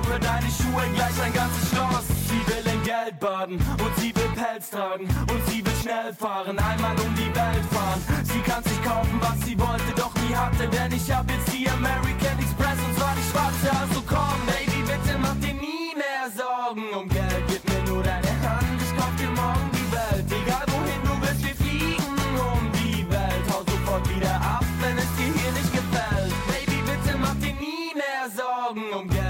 für 0.04 0.18
deine 0.18 0.46
Schuhe 0.50 0.82
gleich 0.94 1.20
ein 1.22 1.32
ganzes 1.32 1.70
Schloss. 1.70 2.06
Sie 2.28 2.42
will 2.46 2.72
in 2.72 2.82
Geld 2.82 3.18
baden 3.20 3.56
und 3.56 3.96
sie 3.96 4.14
will 4.14 4.30
Pelz 4.34 4.70
tragen 4.70 5.04
und 5.04 5.40
sie 5.48 5.64
will 5.64 5.76
schnell 5.80 6.12
fahren, 6.12 6.58
einmal 6.58 6.96
um 6.98 7.14
die 7.14 7.32
Welt 7.34 7.64
fahren. 7.70 8.02
Sie 8.24 8.40
kann 8.40 8.62
sich 8.64 8.82
kaufen, 8.82 9.18
was 9.20 9.40
sie 9.46 9.58
wollte, 9.58 9.92
doch 9.96 10.14
nie 10.16 10.34
hatte, 10.34 10.68
denn 10.68 10.92
ich 10.92 11.10
hab 11.10 11.30
jetzt 11.30 11.52
die 11.52 11.68
American 11.68 12.38
Express 12.38 12.78
und 12.86 12.98
zwar 12.98 13.14
die 13.16 13.26
schwarze. 13.30 13.68
Also 13.80 14.02
komm, 14.06 14.38
Baby, 14.46 14.82
bitte 14.82 15.18
mach 15.18 15.36
dir 15.36 15.54
nie 15.54 15.94
mehr 15.94 16.26
Sorgen 16.34 16.88
um 16.94 17.08
Geld. 17.08 17.44
Gib 17.48 17.62
mir 17.68 17.82
nur 17.90 18.02
deine 18.02 18.34
Hand, 18.42 18.78
ich 18.82 18.92
kauf 18.98 19.14
dir 19.16 19.30
morgen 19.30 19.70
die 19.72 19.88
Welt. 19.92 20.26
Egal 20.28 20.66
wohin 20.74 21.02
du 21.06 21.14
willst, 21.22 21.42
wir 21.46 21.54
fliegen 21.54 22.18
um 22.36 22.62
die 22.72 23.06
Welt. 23.08 23.44
Hau 23.50 23.62
sofort 23.64 24.04
wieder 24.14 24.34
ab, 24.34 24.64
wenn 24.80 24.98
es 24.98 25.10
dir 25.16 25.30
hier 25.32 25.52
nicht 25.52 25.72
gefällt. 25.72 26.34
Baby, 26.50 26.82
bitte 26.82 27.16
mach 27.18 27.36
dir 27.40 27.54
nie 27.54 27.94
mehr 27.94 28.26
Sorgen 28.34 28.84
um 28.92 29.08
Geld. 29.08 29.25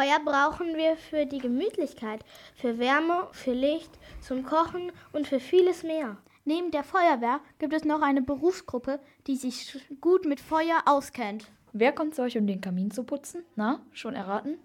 Feuer 0.00 0.18
brauchen 0.24 0.78
wir 0.78 0.96
für 0.96 1.26
die 1.26 1.40
Gemütlichkeit, 1.40 2.24
für 2.54 2.78
Wärme, 2.78 3.28
für 3.32 3.52
Licht, 3.52 3.90
zum 4.22 4.44
Kochen 4.44 4.92
und 5.12 5.26
für 5.26 5.40
vieles 5.40 5.82
mehr. 5.82 6.16
Neben 6.46 6.70
der 6.70 6.84
Feuerwehr 6.84 7.40
gibt 7.58 7.74
es 7.74 7.84
noch 7.84 8.00
eine 8.00 8.22
Berufsgruppe, 8.22 8.98
die 9.26 9.36
sich 9.36 9.78
gut 10.00 10.24
mit 10.24 10.40
Feuer 10.40 10.80
auskennt. 10.86 11.50
Wer 11.74 11.92
kommt 11.92 12.14
zu 12.14 12.22
euch, 12.22 12.38
um 12.38 12.46
den 12.46 12.62
Kamin 12.62 12.90
zu 12.90 13.04
putzen? 13.04 13.44
Na, 13.56 13.82
schon 13.92 14.14
erraten? 14.14 14.56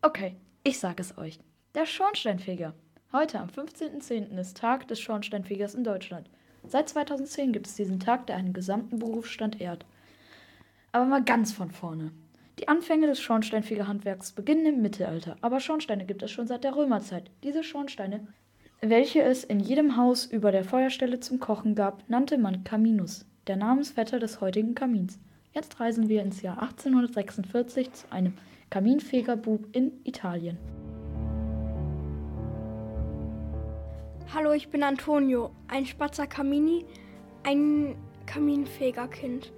Okay, 0.00 0.36
ich 0.64 0.80
sag 0.80 1.00
es 1.00 1.18
euch. 1.18 1.38
Der 1.74 1.84
Schornsteinfeger. 1.84 2.72
Heute 3.12 3.40
am 3.40 3.48
15.10. 3.48 4.38
ist 4.38 4.56
Tag 4.56 4.88
des 4.88 5.00
Schornsteinfegers 5.00 5.74
in 5.74 5.84
Deutschland. 5.84 6.30
Seit 6.66 6.88
2010 6.88 7.52
gibt 7.52 7.66
es 7.66 7.74
diesen 7.74 8.00
Tag, 8.00 8.26
der 8.26 8.36
einen 8.36 8.54
gesamten 8.54 8.98
Berufsstand 8.98 9.60
ehrt. 9.60 9.84
Aber 10.92 11.04
mal 11.04 11.22
ganz 11.22 11.52
von 11.52 11.70
vorne. 11.70 12.10
Die 12.58 12.68
Anfänge 12.68 13.06
des 13.06 13.20
Schornsteinfegerhandwerks 13.20 14.32
beginnen 14.32 14.66
im 14.66 14.82
Mittelalter, 14.82 15.36
aber 15.40 15.58
Schornsteine 15.58 16.04
gibt 16.04 16.22
es 16.22 16.30
schon 16.30 16.46
seit 16.46 16.64
der 16.64 16.76
Römerzeit. 16.76 17.30
Diese 17.42 17.64
Schornsteine, 17.64 18.26
welche 18.82 19.22
es 19.22 19.42
in 19.42 19.58
jedem 19.58 19.96
Haus 19.96 20.26
über 20.26 20.52
der 20.52 20.64
Feuerstelle 20.64 21.18
zum 21.20 21.40
Kochen 21.40 21.74
gab, 21.74 22.08
nannte 22.08 22.36
man 22.36 22.62
Caminus, 22.62 23.26
der 23.46 23.56
Namensvetter 23.56 24.18
des 24.18 24.40
heutigen 24.42 24.74
Kamins. 24.74 25.18
Jetzt 25.54 25.80
reisen 25.80 26.08
wir 26.08 26.22
ins 26.22 26.42
Jahr 26.42 26.60
1846 26.62 27.92
zu 27.92 28.12
einem 28.12 28.34
Kaminfegerbub 28.68 29.66
in 29.72 29.92
Italien. 30.04 30.58
Hallo, 34.34 34.52
ich 34.52 34.68
bin 34.68 34.82
Antonio, 34.82 35.50
ein 35.68 35.86
Spatzer 35.86 36.26
Kamini, 36.26 36.84
ein 37.44 37.96
Kaminfegerkind. 38.26 39.52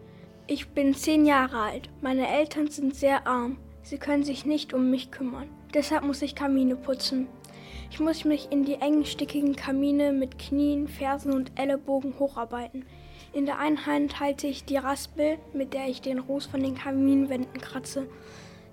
Ich 0.46 0.68
bin 0.68 0.92
zehn 0.92 1.24
Jahre 1.24 1.58
alt. 1.58 1.88
Meine 2.02 2.28
Eltern 2.28 2.68
sind 2.68 2.94
sehr 2.94 3.26
arm. 3.26 3.56
Sie 3.82 3.96
können 3.96 4.24
sich 4.24 4.44
nicht 4.44 4.74
um 4.74 4.90
mich 4.90 5.10
kümmern. 5.10 5.48
Deshalb 5.72 6.04
muss 6.04 6.20
ich 6.20 6.34
Kamine 6.34 6.76
putzen. 6.76 7.28
Ich 7.90 7.98
muss 7.98 8.26
mich 8.26 8.52
in 8.52 8.66
die 8.66 8.74
engen, 8.74 9.06
stickigen 9.06 9.56
Kamine 9.56 10.12
mit 10.12 10.38
Knien, 10.38 10.86
Fersen 10.86 11.32
und 11.32 11.58
Ellenbogen 11.58 12.18
hocharbeiten. 12.18 12.84
In 13.32 13.46
der 13.46 13.58
einen 13.58 13.86
Hand 13.86 14.20
halte 14.20 14.46
ich 14.46 14.66
die 14.66 14.76
Raspel, 14.76 15.38
mit 15.54 15.72
der 15.72 15.88
ich 15.88 16.02
den 16.02 16.18
Ruß 16.18 16.44
von 16.44 16.62
den 16.62 16.74
Kaminwänden 16.74 17.62
kratze. 17.62 18.06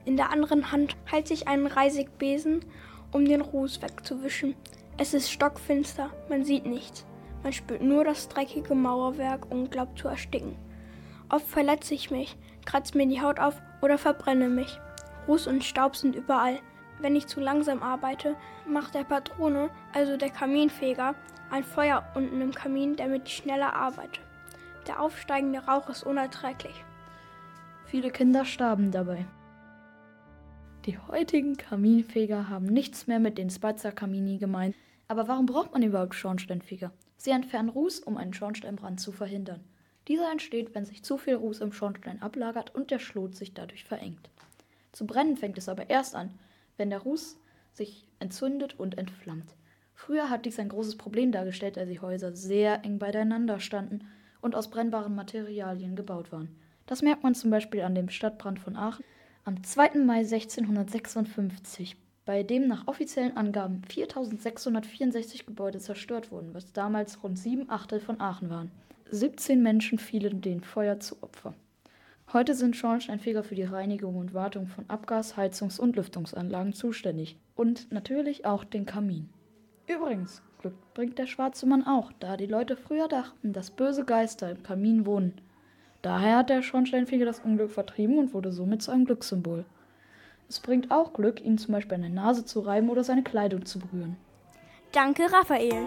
In 0.03 0.17
der 0.17 0.29
anderen 0.29 0.73
Hand 0.73 0.97
halte 1.09 1.33
ich 1.33 1.47
einen 1.47 1.67
Reisigbesen, 1.67 2.65
um 3.13 3.23
den 3.23 3.39
Ruß 3.39 3.81
wegzuwischen. 3.81 4.55
Es 4.97 5.13
ist 5.13 5.31
stockfinster, 5.31 6.09
man 6.27 6.43
sieht 6.43 6.65
nichts. 6.65 7.05
Man 7.43 7.53
spürt 7.53 7.81
nur 7.81 8.03
das 8.03 8.27
dreckige 8.27 8.75
Mauerwerk 8.75 9.49
und 9.49 9.71
glaubt 9.71 9.97
zu 9.97 10.09
ersticken. 10.09 10.57
Oft 11.31 11.47
verletze 11.47 11.93
ich 11.93 12.11
mich, 12.11 12.35
kratze 12.65 12.97
mir 12.97 13.07
die 13.07 13.21
Haut 13.21 13.39
auf 13.39 13.61
oder 13.81 13.97
verbrenne 13.97 14.49
mich. 14.49 14.79
Ruß 15.29 15.47
und 15.47 15.63
Staub 15.63 15.95
sind 15.95 16.13
überall. 16.13 16.59
Wenn 16.99 17.15
ich 17.15 17.27
zu 17.27 17.39
langsam 17.39 17.81
arbeite, 17.81 18.35
macht 18.67 18.95
der 18.95 19.05
Patrone, 19.05 19.69
also 19.93 20.17
der 20.17 20.29
Kaminfeger, 20.29 21.15
ein 21.49 21.63
Feuer 21.63 22.03
unten 22.15 22.41
im 22.41 22.51
Kamin, 22.51 22.97
damit 22.97 23.27
ich 23.27 23.37
schneller 23.37 23.73
arbeite. 23.73 24.19
Der 24.87 24.99
aufsteigende 24.99 25.59
Rauch 25.59 25.89
ist 25.89 26.03
unerträglich. 26.03 26.75
Viele 27.85 28.11
Kinder 28.11 28.43
starben 28.43 28.91
dabei. 28.91 29.25
Die 30.85 30.97
heutigen 30.97 31.55
Kaminfeger 31.55 32.49
haben 32.49 32.65
nichts 32.65 33.07
mehr 33.07 33.19
mit 33.19 33.37
den 33.37 33.49
Spazza 33.49 33.91
gemeint. 33.91 34.75
Aber 35.07 35.29
warum 35.29 35.45
braucht 35.45 35.71
man 35.71 35.83
überhaupt 35.83 36.15
Schornsteinfeger? 36.15 36.91
Sie 37.15 37.31
entfernen 37.31 37.69
Ruß, 37.69 37.99
um 37.99 38.17
einen 38.17 38.33
Schornsteinbrand 38.33 38.99
zu 38.99 39.11
verhindern. 39.13 39.63
Dieser 40.11 40.29
entsteht, 40.29 40.75
wenn 40.75 40.83
sich 40.83 41.03
zu 41.03 41.17
viel 41.17 41.35
Ruß 41.35 41.61
im 41.61 41.71
Schornstein 41.71 42.21
ablagert 42.21 42.75
und 42.75 42.91
der 42.91 42.99
Schlot 42.99 43.33
sich 43.33 43.53
dadurch 43.53 43.85
verengt. 43.85 44.29
Zu 44.91 45.07
brennen 45.07 45.37
fängt 45.37 45.57
es 45.57 45.69
aber 45.69 45.89
erst 45.89 46.15
an, 46.15 46.37
wenn 46.75 46.89
der 46.89 46.99
Ruß 46.99 47.37
sich 47.71 48.05
entzündet 48.19 48.77
und 48.77 48.97
entflammt. 48.97 49.55
Früher 49.93 50.29
hat 50.29 50.45
dies 50.45 50.59
ein 50.59 50.67
großes 50.67 50.97
Problem 50.97 51.31
dargestellt, 51.31 51.77
da 51.77 51.85
die 51.85 52.01
Häuser 52.01 52.35
sehr 52.35 52.83
eng 52.83 52.99
beieinander 52.99 53.61
standen 53.61 54.05
und 54.41 54.53
aus 54.53 54.69
brennbaren 54.69 55.15
Materialien 55.15 55.95
gebaut 55.95 56.33
waren. 56.33 56.49
Das 56.87 57.01
merkt 57.01 57.23
man 57.23 57.33
zum 57.33 57.49
Beispiel 57.49 57.79
an 57.79 57.95
dem 57.95 58.09
Stadtbrand 58.09 58.59
von 58.59 58.75
Aachen 58.75 59.05
am 59.45 59.63
2. 59.63 59.99
Mai 59.99 60.25
1656, 60.25 61.95
bei 62.25 62.43
dem 62.43 62.67
nach 62.67 62.85
offiziellen 62.85 63.37
Angaben 63.37 63.81
4664 63.85 65.45
Gebäude 65.45 65.79
zerstört 65.79 66.31
wurden, 66.31 66.53
was 66.53 66.73
damals 66.73 67.23
rund 67.23 67.39
sieben 67.39 67.69
Achtel 67.69 68.01
von 68.01 68.19
Aachen 68.19 68.49
waren. 68.49 68.71
17 69.13 69.61
Menschen 69.61 69.99
fielen 69.99 70.39
dem 70.39 70.63
Feuer 70.63 71.01
zu 71.01 71.21
Opfer. 71.21 71.53
Heute 72.31 72.55
sind 72.55 72.77
Schornsteinfeger 72.77 73.43
für 73.43 73.55
die 73.55 73.63
Reinigung 73.63 74.15
und 74.15 74.33
Wartung 74.33 74.67
von 74.67 74.85
Abgas-, 74.87 75.35
Heizungs- 75.35 75.81
und 75.81 75.97
Lüftungsanlagen 75.97 76.71
zuständig 76.71 77.35
und 77.57 77.91
natürlich 77.91 78.45
auch 78.45 78.63
den 78.63 78.85
Kamin. 78.85 79.29
Übrigens, 79.85 80.41
Glück 80.61 80.75
bringt 80.93 81.17
der 81.17 81.27
schwarze 81.27 81.65
Mann 81.65 81.85
auch, 81.85 82.13
da 82.21 82.37
die 82.37 82.45
Leute 82.45 82.77
früher 82.77 83.09
dachten, 83.09 83.51
dass 83.51 83.71
böse 83.71 84.05
Geister 84.05 84.49
im 84.49 84.63
Kamin 84.63 85.05
wohnen. 85.05 85.33
Daher 86.01 86.37
hat 86.37 86.49
der 86.49 86.61
Schornsteinfeger 86.61 87.25
das 87.25 87.41
Unglück 87.41 87.71
vertrieben 87.71 88.17
und 88.17 88.33
wurde 88.33 88.53
somit 88.53 88.81
zu 88.81 88.91
einem 88.91 89.03
Glückssymbol. 89.03 89.65
Es 90.47 90.61
bringt 90.61 90.89
auch 90.89 91.11
Glück, 91.11 91.41
ihn 91.41 91.57
zum 91.57 91.73
Beispiel 91.73 91.95
an 91.95 92.01
der 92.01 92.11
Nase 92.11 92.45
zu 92.45 92.61
reiben 92.61 92.89
oder 92.89 93.03
seine 93.03 93.23
Kleidung 93.23 93.65
zu 93.65 93.79
berühren. 93.79 94.15
Danke, 94.93 95.23
Raphael. 95.23 95.85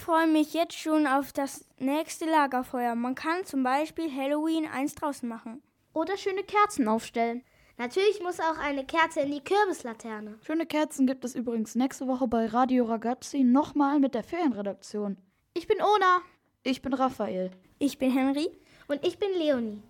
Ich 0.00 0.06
freue 0.06 0.26
mich 0.26 0.54
jetzt 0.54 0.78
schon 0.78 1.06
auf 1.06 1.30
das 1.30 1.66
nächste 1.78 2.24
Lagerfeuer. 2.24 2.94
Man 2.94 3.14
kann 3.14 3.44
zum 3.44 3.62
Beispiel 3.62 4.10
Halloween 4.10 4.66
eins 4.66 4.94
draußen 4.94 5.28
machen. 5.28 5.62
Oder 5.92 6.16
schöne 6.16 6.42
Kerzen 6.42 6.88
aufstellen. 6.88 7.44
Natürlich 7.76 8.22
muss 8.22 8.40
auch 8.40 8.56
eine 8.56 8.86
Kerze 8.86 9.20
in 9.20 9.30
die 9.30 9.44
Kürbislaterne. 9.44 10.38
Schöne 10.42 10.64
Kerzen 10.64 11.06
gibt 11.06 11.22
es 11.26 11.34
übrigens 11.34 11.74
nächste 11.74 12.08
Woche 12.08 12.26
bei 12.28 12.46
Radio 12.46 12.86
Ragazzi 12.86 13.44
nochmal 13.44 14.00
mit 14.00 14.14
der 14.14 14.24
Ferienredaktion. 14.24 15.18
Ich 15.52 15.66
bin 15.66 15.82
Ona. 15.82 16.22
Ich 16.62 16.80
bin 16.80 16.94
Raphael. 16.94 17.50
Ich 17.78 17.98
bin 17.98 18.10
Henry. 18.10 18.48
Und 18.88 19.06
ich 19.06 19.18
bin 19.18 19.28
Leonie. 19.36 19.82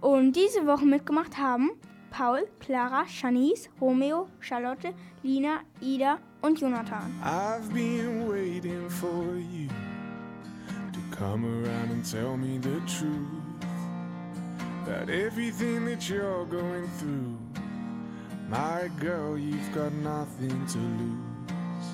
Und 0.00 0.32
diese 0.32 0.66
Woche 0.66 0.86
mitgemacht 0.86 1.36
haben 1.36 1.72
Paul, 2.10 2.44
Clara, 2.60 3.04
Shanice, 3.06 3.68
Romeo, 3.80 4.28
Charlotte, 4.40 4.94
Lina, 5.22 5.64
Ida 5.82 6.18
und 6.42 6.58
Jonathan. 6.58 7.20
I've 7.22 7.72
been 7.72 8.28
waiting 8.28 8.88
for 8.88 9.36
you 9.36 9.68
to 10.92 11.16
come 11.16 11.44
around 11.44 11.90
and 11.90 12.04
tell 12.04 12.36
me 12.36 12.58
the 12.58 12.80
truth. 12.86 13.28
That 14.86 15.10
everything 15.10 15.84
that 15.86 16.08
you're 16.08 16.46
going 16.46 16.88
through, 16.98 17.36
my 18.48 18.88
girl, 18.98 19.36
you've 19.38 19.74
got 19.74 19.92
nothing 19.92 20.66
to 20.66 20.78
lose. 20.78 21.86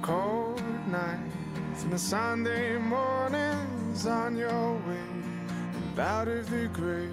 Cold 0.00 0.62
nights 0.88 1.82
and 1.82 1.92
the 1.92 1.98
Sunday 1.98 2.78
mornings 2.78 4.06
on 4.06 4.36
your 4.36 4.72
way 4.86 5.08
and 5.74 5.98
out 5.98 6.26
of 6.26 6.48
the 6.48 6.68
grave. 6.68 7.10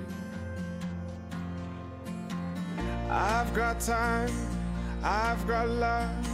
I've 3.09 3.53
got 3.53 3.79
time, 3.79 4.31
I've 5.01 5.47
got 5.47 5.69
love, 5.69 6.29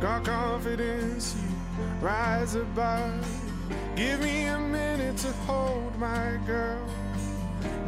got 0.00 0.24
confidence, 0.24 1.34
you 1.36 1.84
rise 2.00 2.54
above. 2.54 3.26
Give 3.96 4.20
me 4.20 4.44
a 4.44 4.58
minute 4.58 5.16
to 5.18 5.32
hold 5.46 5.98
my 5.98 6.38
girl. 6.46 6.86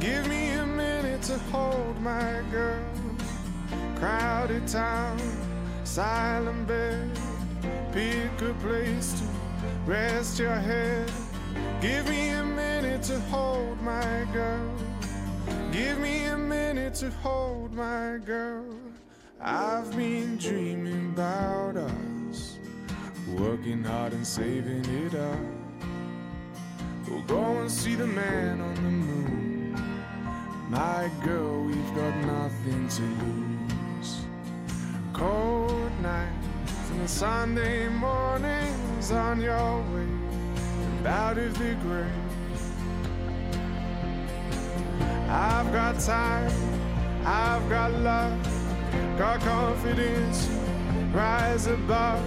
Give 0.01 0.27
me 0.29 0.53
a 0.53 0.67
minute 0.67 1.23
to 1.23 1.39
hold 1.53 2.01
my 2.01 2.43
girl. 2.51 2.85
Crowded 3.97 4.67
town, 4.69 5.19
silent 5.85 6.67
bed. 6.67 7.11
Pick 7.93 8.41
a 8.43 8.55
place 8.55 9.21
to 9.21 9.25
rest 9.87 10.39
your 10.39 10.57
head. 10.57 11.11
Give 11.81 12.09
me 12.09 12.31
a 12.31 12.45
minute 12.45 13.03
to 13.05 13.21
hold 13.21 13.81
my 13.83 14.27
girl. 14.33 14.71
Give 15.71 15.99
me 15.99 16.25
a 16.25 16.39
minute 16.39 16.74
to 16.95 17.11
hold 17.11 17.73
my 17.73 18.19
girl. 18.25 18.65
I've 19.41 19.97
been 19.97 20.37
dreaming 20.37 21.11
about 21.13 21.77
us, 21.77 22.59
working 23.37 23.83
hard 23.83 24.13
and 24.13 24.25
saving 24.25 24.85
it 25.05 25.15
up. 25.17 25.39
We'll 27.09 27.23
go 27.23 27.43
and 27.61 27.69
see 27.71 27.97
the 27.97 28.07
man 28.07 28.61
on 28.61 28.75
the 28.77 28.81
moon. 28.83 29.77
My 30.69 31.11
girl, 31.25 31.65
we've 31.65 31.95
got 31.97 32.17
nothing 32.27 32.89
to 32.89 33.03
lose. 33.03 34.21
Cold 35.13 35.91
nights 36.01 36.91
and 36.91 37.11
Sunday 37.11 37.89
mornings 37.89 39.11
on 39.11 39.41
your 39.41 39.83
way 39.93 41.07
out 41.07 41.39
of 41.39 41.59
the 41.59 41.75
grave. 41.83 42.24
I've 45.37 45.73
got 45.73 45.99
time, 45.99 46.53
I've 47.27 47.69
got 47.69 47.93
love, 47.93 48.39
got 49.19 49.41
confidence, 49.41 50.49
rise 51.13 51.67
above. 51.67 52.23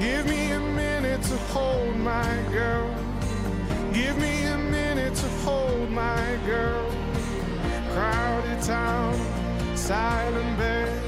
Give 0.00 0.24
me 0.24 0.52
a 0.52 0.58
minute 0.58 1.20
to 1.20 1.36
hold 1.52 1.94
my 1.96 2.34
girl. 2.50 2.88
Give 3.92 4.16
me 4.16 4.44
a 4.44 4.56
minute 4.56 5.14
to 5.16 5.28
hold 5.44 5.90
my 5.90 6.38
girl. 6.46 6.90
Crowded 7.92 8.62
town, 8.62 9.14
silent 9.76 10.56
bed. 10.56 11.02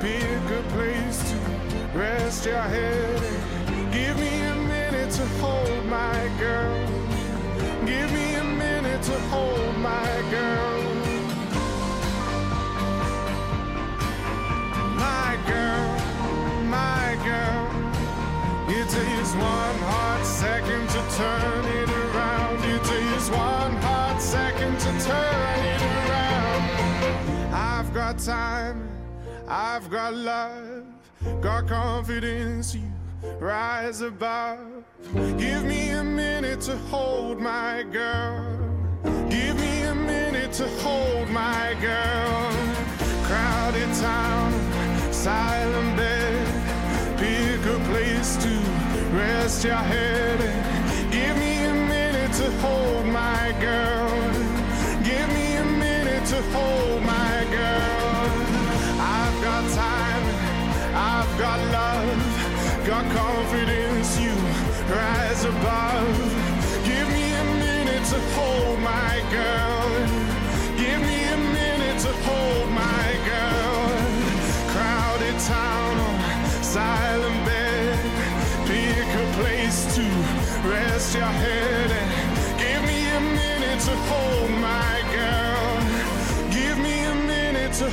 Pick 0.00 0.24
a 0.58 0.62
place 0.72 1.18
to 1.30 1.98
rest 1.98 2.46
your 2.46 2.62
head. 2.62 3.20
Give 3.92 4.18
me 4.18 4.40
a 4.40 4.54
minute 4.54 5.10
to 5.12 5.26
hold 5.42 5.84
my 5.84 6.30
girl. 6.38 6.86
Give 7.84 8.10
me 8.10 8.34
a 8.36 8.49
to 9.02 9.18
hold 9.30 9.76
my 9.78 10.22
girl. 10.30 10.82
My 14.96 15.38
girl, 15.46 16.64
my 16.64 17.16
girl. 17.24 17.70
It 18.68 18.88
takes 18.90 19.32
one 19.34 19.78
hot 19.88 20.22
second 20.24 20.86
to 20.90 21.00
turn 21.16 21.64
it 21.64 21.88
around. 21.88 22.64
It 22.64 22.84
takes 22.84 23.30
one 23.30 23.76
hot 23.76 24.20
second 24.20 24.78
to 24.78 24.90
turn 25.06 25.58
it 25.64 25.82
around. 25.82 27.54
I've 27.54 27.94
got 27.94 28.18
time, 28.18 28.86
I've 29.48 29.88
got 29.90 30.12
love, 30.12 30.84
got 31.40 31.66
confidence. 31.66 32.74
You 32.74 32.82
rise 33.38 34.02
above. 34.02 34.58
Give 35.38 35.64
me 35.64 35.90
a 35.90 36.04
minute 36.04 36.60
to 36.62 36.76
hold 36.92 37.40
my 37.40 37.82
girl. 37.90 38.59
Give 39.04 39.58
me 39.58 39.82
a 39.82 39.94
minute 39.94 40.52
to 40.54 40.68
hold 40.82 41.28
my 41.30 41.74
girl. 41.80 42.50
Crowded 43.24 43.88
town, 43.94 44.52
silent 45.12 45.96
bed. 45.96 47.18
Pick 47.18 47.64
a 47.66 47.78
place 47.90 48.36
to 48.44 48.52
rest 49.16 49.64
your 49.64 49.74
head. 49.74 50.38
Give 51.10 51.36
me 51.38 51.64
a 51.64 51.74
minute 51.74 52.32
to 52.34 52.50
hold 52.60 53.06
my 53.06 53.54
girl. 53.60 54.10
Give 55.02 55.28
me 55.28 55.56
a 55.56 55.64
minute 55.64 56.26
to 56.26 56.42
hold 56.54 57.02
my 57.02 57.46
girl. 57.50 58.30
I've 59.00 59.42
got 59.42 59.62
time, 59.72 60.24
I've 60.94 61.38
got 61.38 61.58
love, 61.78 62.86
got 62.86 63.04
confidence. 63.16 64.20
You 64.20 64.34
rise 64.94 65.44
above. 65.44 65.89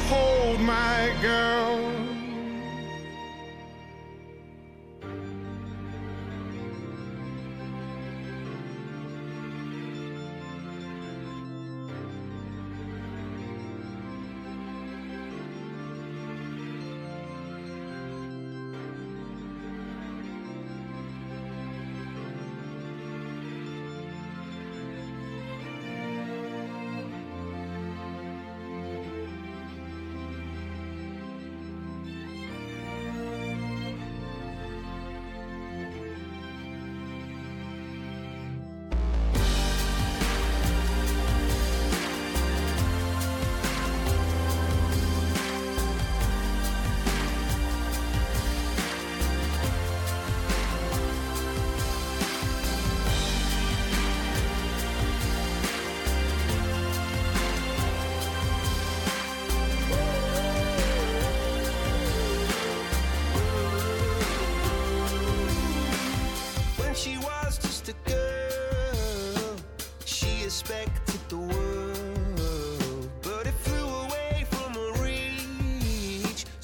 Hold 0.10 0.60
my 0.60 1.14
girl. 1.22 1.67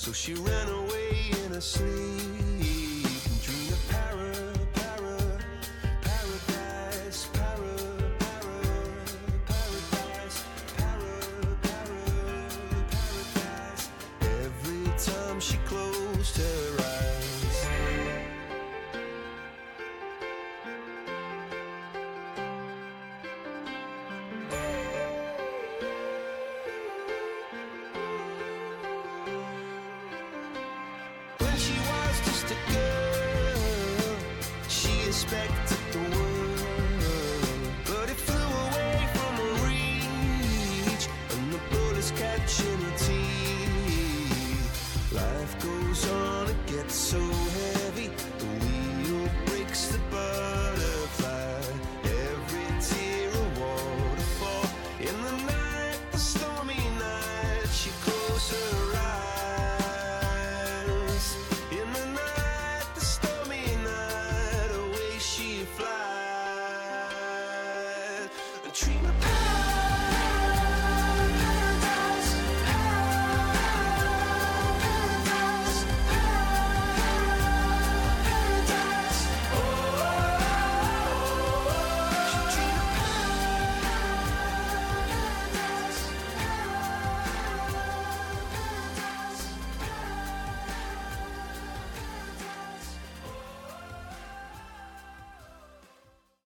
So 0.03 0.11
she 0.11 0.33
ran 0.33 0.67
away 0.67 1.31
in 1.45 1.53
her 1.53 1.61
sleep 1.61 2.52